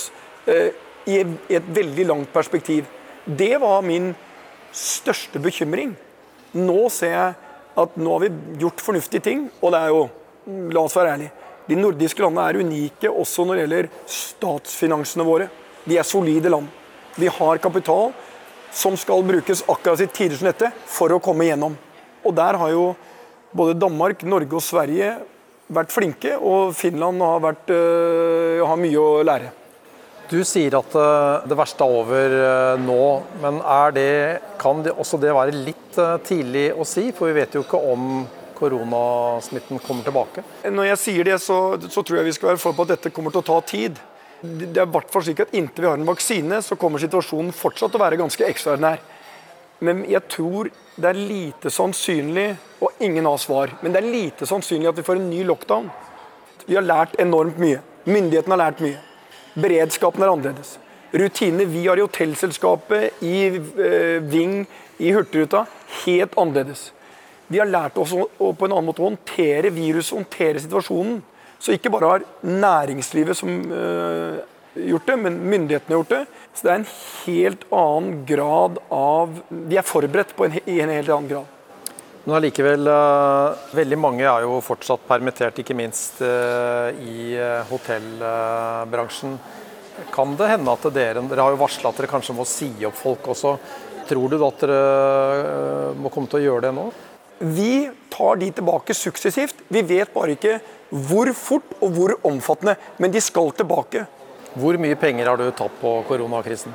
[0.47, 0.71] eh,
[1.09, 2.85] i et veldig langt perspektiv.
[3.25, 4.15] Det var min
[4.73, 5.97] største bekymring.
[6.53, 7.35] Nå ser jeg
[7.79, 10.09] at nå har vi gjort fornuftige ting, og det er jo
[10.49, 11.33] La oss være ærlige.
[11.69, 15.51] De nordiske landene er unike også når det gjelder statsfinansene våre.
[15.85, 16.71] De er solide land.
[17.21, 18.15] Vi har kapital
[18.73, 21.77] som skal brukes akkurat i tider som dette for å komme igjennom.
[22.25, 22.87] Og der har jo
[23.53, 25.13] både Danmark, Norge og Sverige
[25.69, 29.53] vært flinke, og Finland har, vært, øh, har mye å lære.
[30.29, 33.05] Du sier at øh, det verste er over øh, nå,
[33.43, 33.61] men
[33.97, 37.09] det, kan det, også det være litt tidlig å si?
[37.17, 38.27] For vi vet jo ikke om
[38.59, 40.43] koronasmitten kommer tilbake.
[40.67, 43.13] Når jeg sier det, så, så tror jeg vi skal være for på at dette
[43.15, 44.01] kommer til å ta tid.
[44.41, 47.55] Det er i hvert fall slik at Inntil vi har en vaksine, så kommer situasjonen
[47.55, 49.03] fortsatt til å være ganske ekstraordinær.
[49.85, 52.49] Men jeg tror det er lite sannsynlig,
[52.83, 55.87] og ingen har svar, men det er lite sannsynlig at vi får en ny lockdown.
[56.67, 57.81] Vi har lært enormt mye.
[58.09, 58.99] Myndighetene har lært mye.
[59.59, 60.77] Beredskapen er annerledes.
[61.15, 64.61] Rutinene vi har i hotellselskapet, i eh, Ving,
[64.99, 65.65] i Hurtigruta,
[66.05, 66.91] helt annerledes.
[67.49, 71.23] Vi har lært oss å, på en annen måte å håndtere viruset, håndtere situasjonen.
[71.59, 74.37] Så ikke bare har næringslivet som uh,
[74.77, 76.21] gjort det, men myndighetene har gjort det.
[76.59, 76.89] Så det er en
[77.23, 81.53] helt annen grad av De er forberedt på en, i en helt annen grad.
[82.25, 87.39] Men allikevel, uh, veldig mange er jo fortsatt permittert, ikke minst uh, i
[87.71, 89.39] hotellbransjen.
[90.15, 92.99] Kan det hende at dere Dere har jo varsla at dere kanskje må si opp
[92.99, 93.55] folk også.
[94.11, 96.89] Tror du at dere må komme til å gjøre det nå?
[97.39, 99.63] Vi tar de tilbake suksessivt.
[99.71, 100.59] Vi vet bare ikke
[100.91, 104.09] hvor fort og hvor omfattende, men de skal tilbake.
[104.55, 106.73] Hvor mye penger har du tatt på koronakrisen?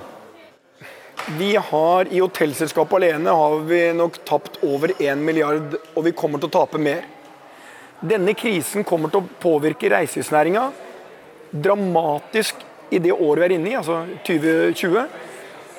[1.38, 6.42] Vi har I hotellselskapet alene har vi nok tapt over 1 milliard, og vi kommer
[6.42, 7.06] til å tape mer.
[8.04, 10.68] Denne krisen kommer til å påvirke reiselivsnæringa
[11.54, 12.56] dramatisk
[12.90, 15.06] i det året vi er inne i, altså 2020.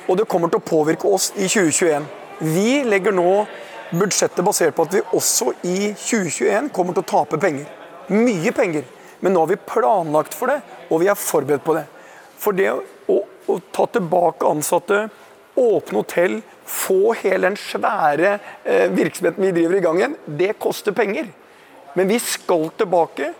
[0.09, 2.07] Og det kommer til å påvirke oss i 2021.
[2.41, 3.45] Vi legger nå
[3.95, 7.69] budsjettet basert på at vi også i 2021 kommer til å tape penger.
[8.11, 8.87] Mye penger.
[9.25, 10.59] Men nå har vi planlagt for det,
[10.93, 11.87] og vi er forberedt på det.
[12.37, 15.07] For det å, å ta tilbake ansatte,
[15.57, 16.35] åpne hotell,
[16.68, 21.31] få hele den svære eh, virksomheten vi driver i gang igjen, det koster penger.
[21.97, 23.31] Men vi skal tilbake,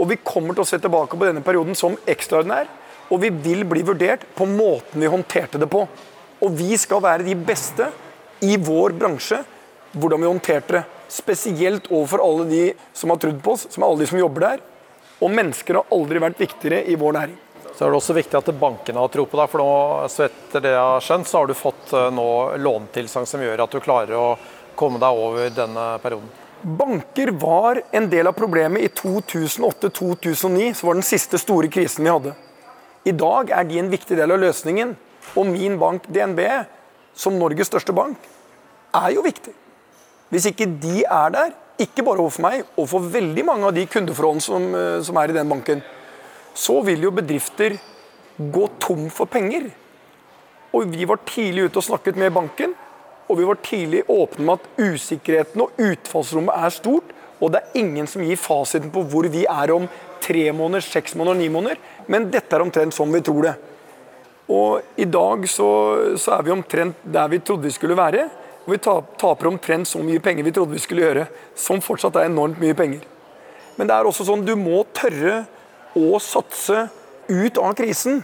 [0.00, 2.66] og vi kommer til å se tilbake på denne perioden som ekstraordinær.
[3.10, 5.84] Og vi vil bli vurdert på måten vi håndterte det på.
[6.40, 7.86] Og vi skal være de beste
[8.46, 9.42] i vår bransje
[9.92, 10.82] hvordan vi håndterte det.
[11.10, 12.64] Spesielt overfor alle de
[12.96, 14.66] som har trodd på oss, som er alle de som jobber der.
[15.20, 17.38] Og mennesker har aldri vært viktigere i vår næring.
[17.76, 20.64] Så er det også viktig at bankene har tro på deg, for nå, så etter
[20.64, 22.28] det jeg har skjønt, så har du fått eh, nå
[22.60, 24.26] lånetilsagn som gjør at du klarer å
[24.76, 26.28] komme deg over denne perioden.
[26.60, 32.12] Banker var en del av problemet i 2008-2009, som var den siste store krisen vi
[32.12, 32.34] hadde.
[33.08, 34.92] I dag er de en viktig del av løsningen.
[35.40, 36.40] Og min bank, DNB,
[37.16, 38.18] som Norges største bank,
[38.96, 39.54] er jo viktig.
[40.30, 43.86] Hvis ikke de er der, ikke bare overfor meg, og for veldig mange av de
[43.90, 45.82] kundeforholdene som, eh, som er i den banken,
[46.54, 47.78] så vil jo bedrifter
[48.38, 49.70] gå tom for penger.
[50.72, 52.74] Og vi var tidlig ute og snakket med banken,
[53.30, 57.80] og vi var tidlig åpne med at usikkerheten og utfallsrommet er stort, og det er
[57.80, 59.88] ingen som gir fasiten på hvor vi er om
[60.20, 61.78] tre måneder, seks måneder, ni måneder,
[62.08, 63.54] men dette er omtrent sånn vi tror det.
[64.50, 65.70] Og i dag så,
[66.18, 68.26] så er vi omtrent der vi trodde vi skulle være,
[68.66, 71.26] og vi taper omtrent så mye penger vi trodde vi skulle gjøre,
[71.58, 73.04] som fortsatt er enormt mye penger.
[73.78, 75.44] Men det er også sånn du må tørre
[75.96, 76.86] å satse
[77.30, 78.20] ut av krisen.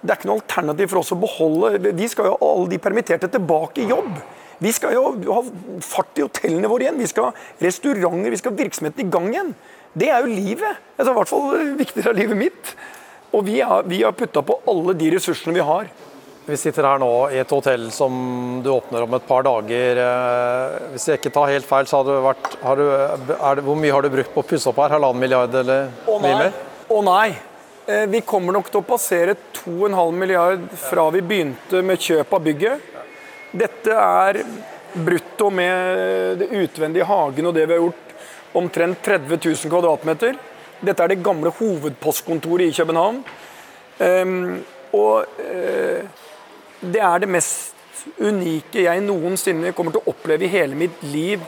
[0.00, 2.78] Det er ikke noe alternativ for oss å beholde Vi skal jo ha alle de
[2.80, 4.14] permitterte tilbake i jobb.
[4.60, 5.42] Vi skal jo ha
[5.84, 7.00] fart i hotellene våre igjen.
[7.00, 9.52] Vi skal ha restauranter, vi skal ha virksomheten i gang igjen.
[9.92, 10.80] Det er jo livet.
[10.96, 12.72] Altså, I hvert fall viktigere av livet mitt.
[13.36, 15.88] Og vi har, vi har putta på alle de ressursene vi har.
[16.46, 18.14] Vi sitter her nå i et hotell som
[18.64, 20.00] du åpner om et par dager.
[20.02, 22.86] Eh, hvis jeg ikke tar helt feil, så har du vært har du,
[23.28, 23.36] det,
[23.66, 24.96] Hvor mye har du brukt på å pusse opp her?
[24.96, 26.58] Halvannen milliard eller mye mer?
[26.90, 27.28] Å nei.
[27.86, 32.44] Eh, vi kommer nok til å passere 2,5 milliard fra vi begynte med kjøp av
[32.48, 32.88] bygget.
[33.50, 34.40] Dette er
[34.92, 38.14] brutto med det utvendige hagen og det vi har gjort,
[38.58, 40.38] omtrent 30 000 kvadratmeter.
[40.80, 43.20] Dette er det gamle hovedpostkontoret i København.
[44.00, 44.62] Um,
[44.96, 46.19] og uh,
[46.80, 47.76] det er det mest
[48.20, 51.42] unike jeg noensinne kommer til å oppleve i hele mitt liv,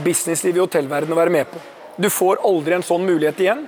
[0.00, 1.60] businessliv i hotellverdenen, å være med på.
[2.00, 3.66] Du får aldri en sånn mulighet igjen.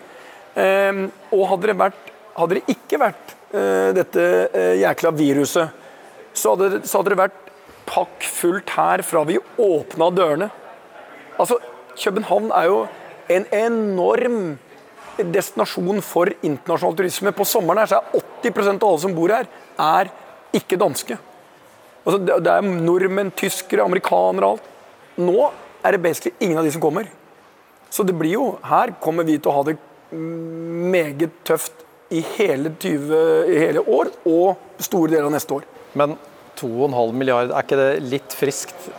[0.56, 5.78] Ehm, og hadde det, vært, hadde det ikke vært eh, dette eh, jækla viruset,
[6.32, 7.52] så hadde, så hadde det vært
[7.88, 10.48] pakk fullt her fra vi åpna dørene.
[11.40, 11.58] Altså,
[11.98, 12.82] København er jo
[13.32, 14.38] en enorm
[15.18, 17.32] destinasjon for internasjonal turisme.
[17.36, 20.12] På sommeren her så er 80% av alle som bor her, er
[20.57, 21.18] ikke danske.
[22.03, 24.70] Altså, det er nordmenn, tyskere, amerikanere og alt.
[25.22, 25.50] Nå
[25.82, 27.09] er det basically ingen av de som kommer.
[27.92, 29.76] Så det blir jo Her kommer vi til å ha det
[30.12, 35.68] meget tøft i hele, 20, i hele år og store deler av neste år.
[35.96, 36.16] Men
[36.61, 38.90] 2,5 milliard, er ikke det litt friskt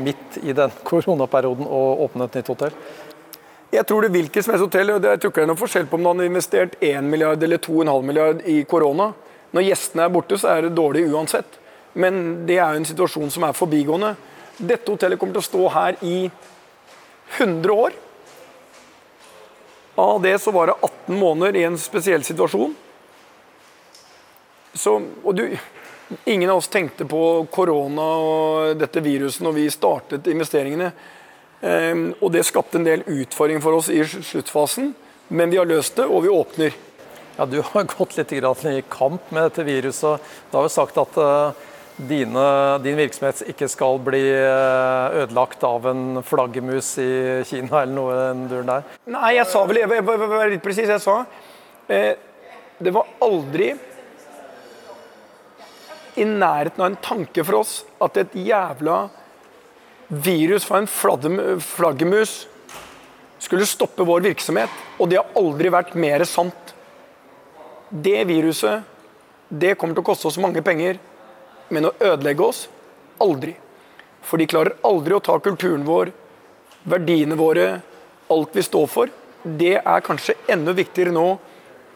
[0.00, 2.76] midt i den koronaperioden å åpne et nytt hotell?
[3.70, 5.88] Jeg tror det hvilket som helst hotell, og jeg tror ikke det er noe forskjell
[5.88, 9.12] på om man har investert 1 milliard eller 2,5 milliard i korona.
[9.54, 11.58] Når gjestene er borte, så er det dårlig uansett.
[11.98, 14.14] Men det er jo en situasjon som er forbigående.
[14.58, 16.18] Dette hotellet kommer til å stå her i
[17.38, 17.96] 100 år.
[20.00, 22.74] Av det så var det 18 måneder i en spesiell situasjon.
[24.72, 24.94] Så,
[25.24, 25.44] og du,
[26.24, 30.92] ingen av oss tenkte på korona og dette viruset når vi startet investeringene.
[31.60, 34.94] Um, og det skapte en del utfordringer for oss i sluttfasen,
[35.28, 36.78] men vi har løst det, og vi åpner.
[37.36, 40.20] Ja, Du har gått litt i kamp med dette viruset.
[40.50, 41.52] Du har jo sagt at uh,
[42.08, 47.10] dine, din virksomhet ikke skal bli eh, ødelagt av en flaggermus i
[47.48, 48.86] Kina eller noe den duren der?
[49.12, 50.88] Nei, jeg sa vel Jeg var litt presis.
[50.88, 51.18] Jeg sa
[51.92, 52.14] eh,
[52.80, 53.74] det var aldri
[56.20, 59.02] i nærheten av en tanke for oss at et jævla
[60.08, 60.88] virus fra en
[61.60, 62.32] flaggermus
[63.40, 64.72] skulle stoppe vår virksomhet.
[64.98, 66.74] Og det har aldri vært mer sant.
[67.90, 68.82] Det viruset,
[69.48, 70.98] det kommer til å koste oss mange penger.
[71.74, 72.64] Men å ødelegge oss
[73.22, 73.56] aldri.
[74.22, 76.12] For de klarer aldri å ta kulturen vår,
[76.90, 77.80] verdiene våre,
[78.30, 79.10] alt vi står for.
[79.42, 81.26] Det er kanskje enda viktigere nå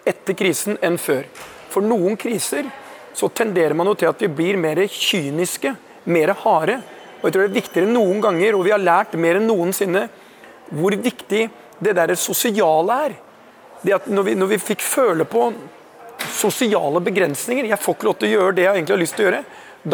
[0.08, 1.28] etter krisen enn før.
[1.70, 2.66] For noen kriser
[3.14, 5.74] så tenderer man jo til at vi blir mer kyniske,
[6.10, 6.80] mer harde.
[7.20, 9.46] Og jeg tror det er viktigere enn noen ganger, og vi har lært mer enn
[9.48, 10.08] noensinne
[10.74, 11.46] hvor viktig
[11.84, 13.16] det der sosiale er.
[13.84, 15.48] Det at når vi, når vi fikk føle på
[16.34, 19.24] sosiale begrensninger Jeg får ikke lov til å gjøre det jeg egentlig har lyst til
[19.24, 19.44] å gjøre.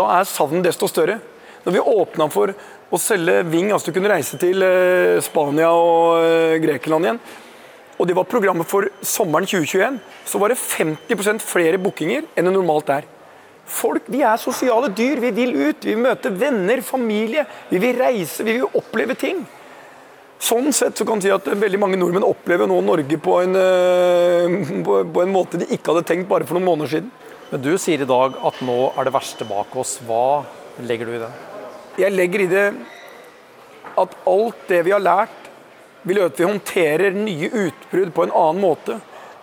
[0.00, 1.18] Da er savnet desto større.
[1.64, 2.54] Når vi åpna for
[2.90, 7.22] å selge Ving, altså du kunne reise til eh, Spania og Grekeland igjen,
[8.00, 12.54] og det var programmet for sommeren 2021, så var det 50% flere bookinger enn det
[12.54, 13.08] normalt er.
[13.70, 15.20] Folk vi er sosiale dyr.
[15.22, 15.84] Vi vil ut.
[15.84, 17.44] Vi vil møte venner, familie.
[17.70, 19.44] Vi vil reise, vi vil oppleve ting.
[20.40, 23.56] Sånn sett så kan man si at veldig mange nordmenn opplever nå Norge på en,
[23.60, 27.10] eh, på en måte de ikke hadde tenkt bare for noen måneder siden.
[27.50, 29.98] Men du sier i dag at nå er det verste bak oss.
[30.06, 30.46] Hva
[30.80, 31.30] legger du i det?
[32.00, 32.66] Jeg legger i det
[34.00, 35.50] at alt det vi har lært
[36.06, 39.00] vil gjøre at vi håndterer nye utbrudd på en annen måte.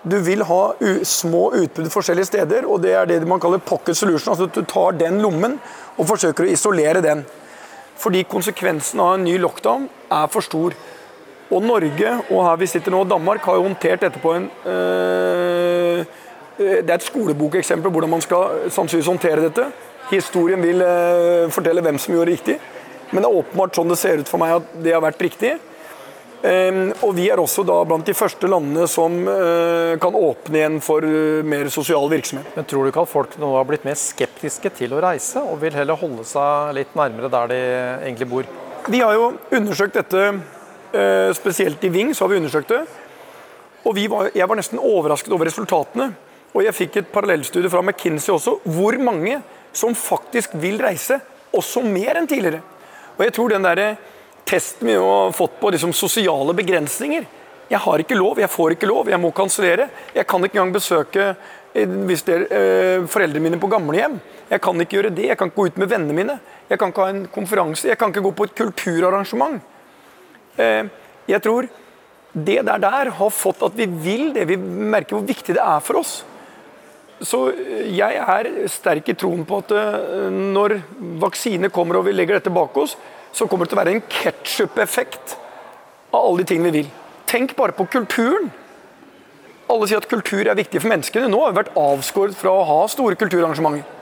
[0.07, 0.61] Du vil ha
[1.05, 4.31] små utbrudd forskjellige steder, og det er det man kaller pocket solution.
[4.33, 5.59] Altså at du tar den lommen
[5.97, 7.25] og forsøker å isolere den.
[7.97, 10.75] Fordi konsekvensen av en ny lockdown er for stor.
[11.47, 16.05] Og Norge, og her vi sitter nå, Danmark, har jo håndtert dette på en øh,
[16.57, 19.67] Det er et skolebokeksempel hvordan man skal sannsynligvis håndtere dette.
[20.09, 22.59] Historien vil øh, fortelle hvem som gjorde riktig.
[23.11, 25.53] Men det er åpenbart sånn det ser ut for meg at det har vært riktig.
[26.37, 30.75] Um, og vi er også da blant de første landene som uh, kan åpne igjen
[30.85, 32.51] for uh, mer sosial virksomhet.
[32.53, 35.57] Men tror du ikke at folk nå har blitt mer skeptiske til å reise, og
[35.63, 37.57] vil heller holde seg litt nærmere der de
[38.05, 38.51] egentlig bor?
[38.87, 40.27] Vi har jo undersøkt dette,
[40.93, 42.83] uh, spesielt i Ving, så har vi undersøkt det.
[43.87, 46.11] Og var, jeg var nesten overrasket over resultatene.
[46.53, 49.39] Og jeg fikk et parallellstudie fra McKinsey også, hvor mange
[49.73, 51.17] som faktisk vil reise,
[51.55, 52.61] også mer enn tidligere.
[53.17, 53.97] Og jeg tror den der
[54.47, 57.25] testen vi har fått på liksom sosiale begrensninger.
[57.67, 59.89] Jeg har ikke lov, jeg får ikke lov, jeg må kansellere.
[60.15, 61.25] Jeg kan ikke engang besøke
[61.73, 64.15] eh, hvis det er eh, foreldrene mine på gamlehjem.
[64.47, 66.37] Jeg kan ikke gjøre det, jeg kan ikke gå ut med vennene mine.
[66.69, 69.59] Jeg kan ikke ha en konferanse, jeg kan ikke gå på et kulturarrangement.
[70.55, 70.87] Eh,
[71.27, 71.67] jeg tror
[72.37, 74.47] det der der har fått at vi vil det.
[74.47, 76.21] Vi merker hvor viktig det er for oss.
[77.19, 77.47] Så
[77.89, 79.71] jeg er sterk i troen på at
[80.29, 80.75] når
[81.17, 82.93] vaksine kommer og vi legger dette bak oss,
[83.31, 85.35] så kommer det til å være en ketsjup-effekt
[86.13, 86.89] av alle de tingene vi vil.
[87.27, 88.49] Tenk bare på kulturen.
[89.67, 91.27] Alle sier at kultur er viktig for menneskene.
[91.31, 93.95] Nå har vi vært avskåret fra å ha store kulturarrangementer.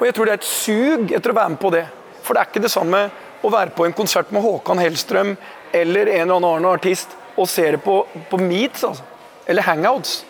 [0.00, 1.84] Og jeg tror det er et sug etter å være med på det.
[2.24, 3.02] For det er ikke det samme
[3.42, 5.34] å være på en konsert med Håkan Hellstrøm
[5.76, 9.04] eller en eller annen artist og se det på, på Meets, altså.
[9.48, 10.20] Eller Hangouts.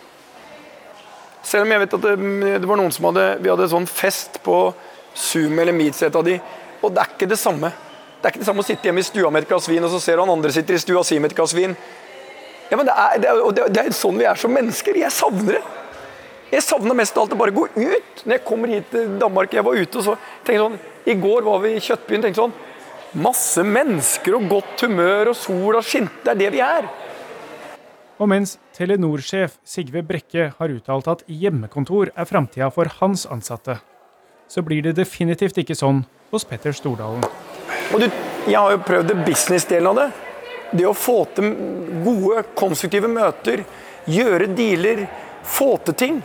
[1.42, 2.16] Selv om jeg vet at det,
[2.62, 4.56] det var noen som hadde Vi hadde sånn fest på
[5.16, 6.38] Zoom eller Meets, et av de
[6.80, 7.72] og det er ikke det samme.
[8.20, 9.92] Det er ikke det samme å sitte hjemme i stua med et glass vin, og
[9.92, 11.76] så ser du han andre sitter i stua si med et glass vin.
[12.70, 14.98] Ja, men det er, det, er, det er, sånn vi er som mennesker.
[15.00, 15.62] Jeg savner det.
[16.50, 18.24] Jeg savner mest av alt å bare gå ut.
[18.24, 20.16] Når jeg kommer hit til Danmark, jeg var ute og så
[20.46, 22.26] tenkte sånn, I går var vi i Kjøttbyen.
[22.26, 22.58] tenkte sånn,
[23.10, 26.20] Masse mennesker og godt humør og sola skinte.
[26.22, 26.86] Det er det vi er.
[28.20, 33.80] Og mens Telenor-sjef Sigve Brekke har uttalt at hjemmekontor er framtida for hans ansatte,
[34.46, 37.22] så blir det definitivt ikke sånn hos Petter Stordalen.
[37.98, 38.10] Du,
[38.46, 40.08] jeg har jo prøvd business-delen av det.
[40.70, 41.50] Det å få til
[42.04, 43.64] gode, konstruktive møter,
[44.06, 45.06] gjøre dealer,
[45.42, 46.20] få til ting.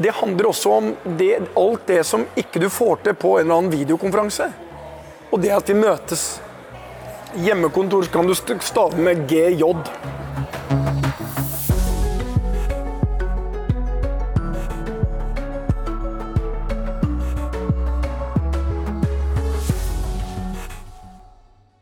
[0.00, 3.58] Det handler også om det, alt det som ikke du får til på en eller
[3.58, 4.48] annen videokonferanse.
[5.30, 6.24] Og det at vi møtes.
[7.36, 9.68] Hjemmekontor kan du stave med GJ.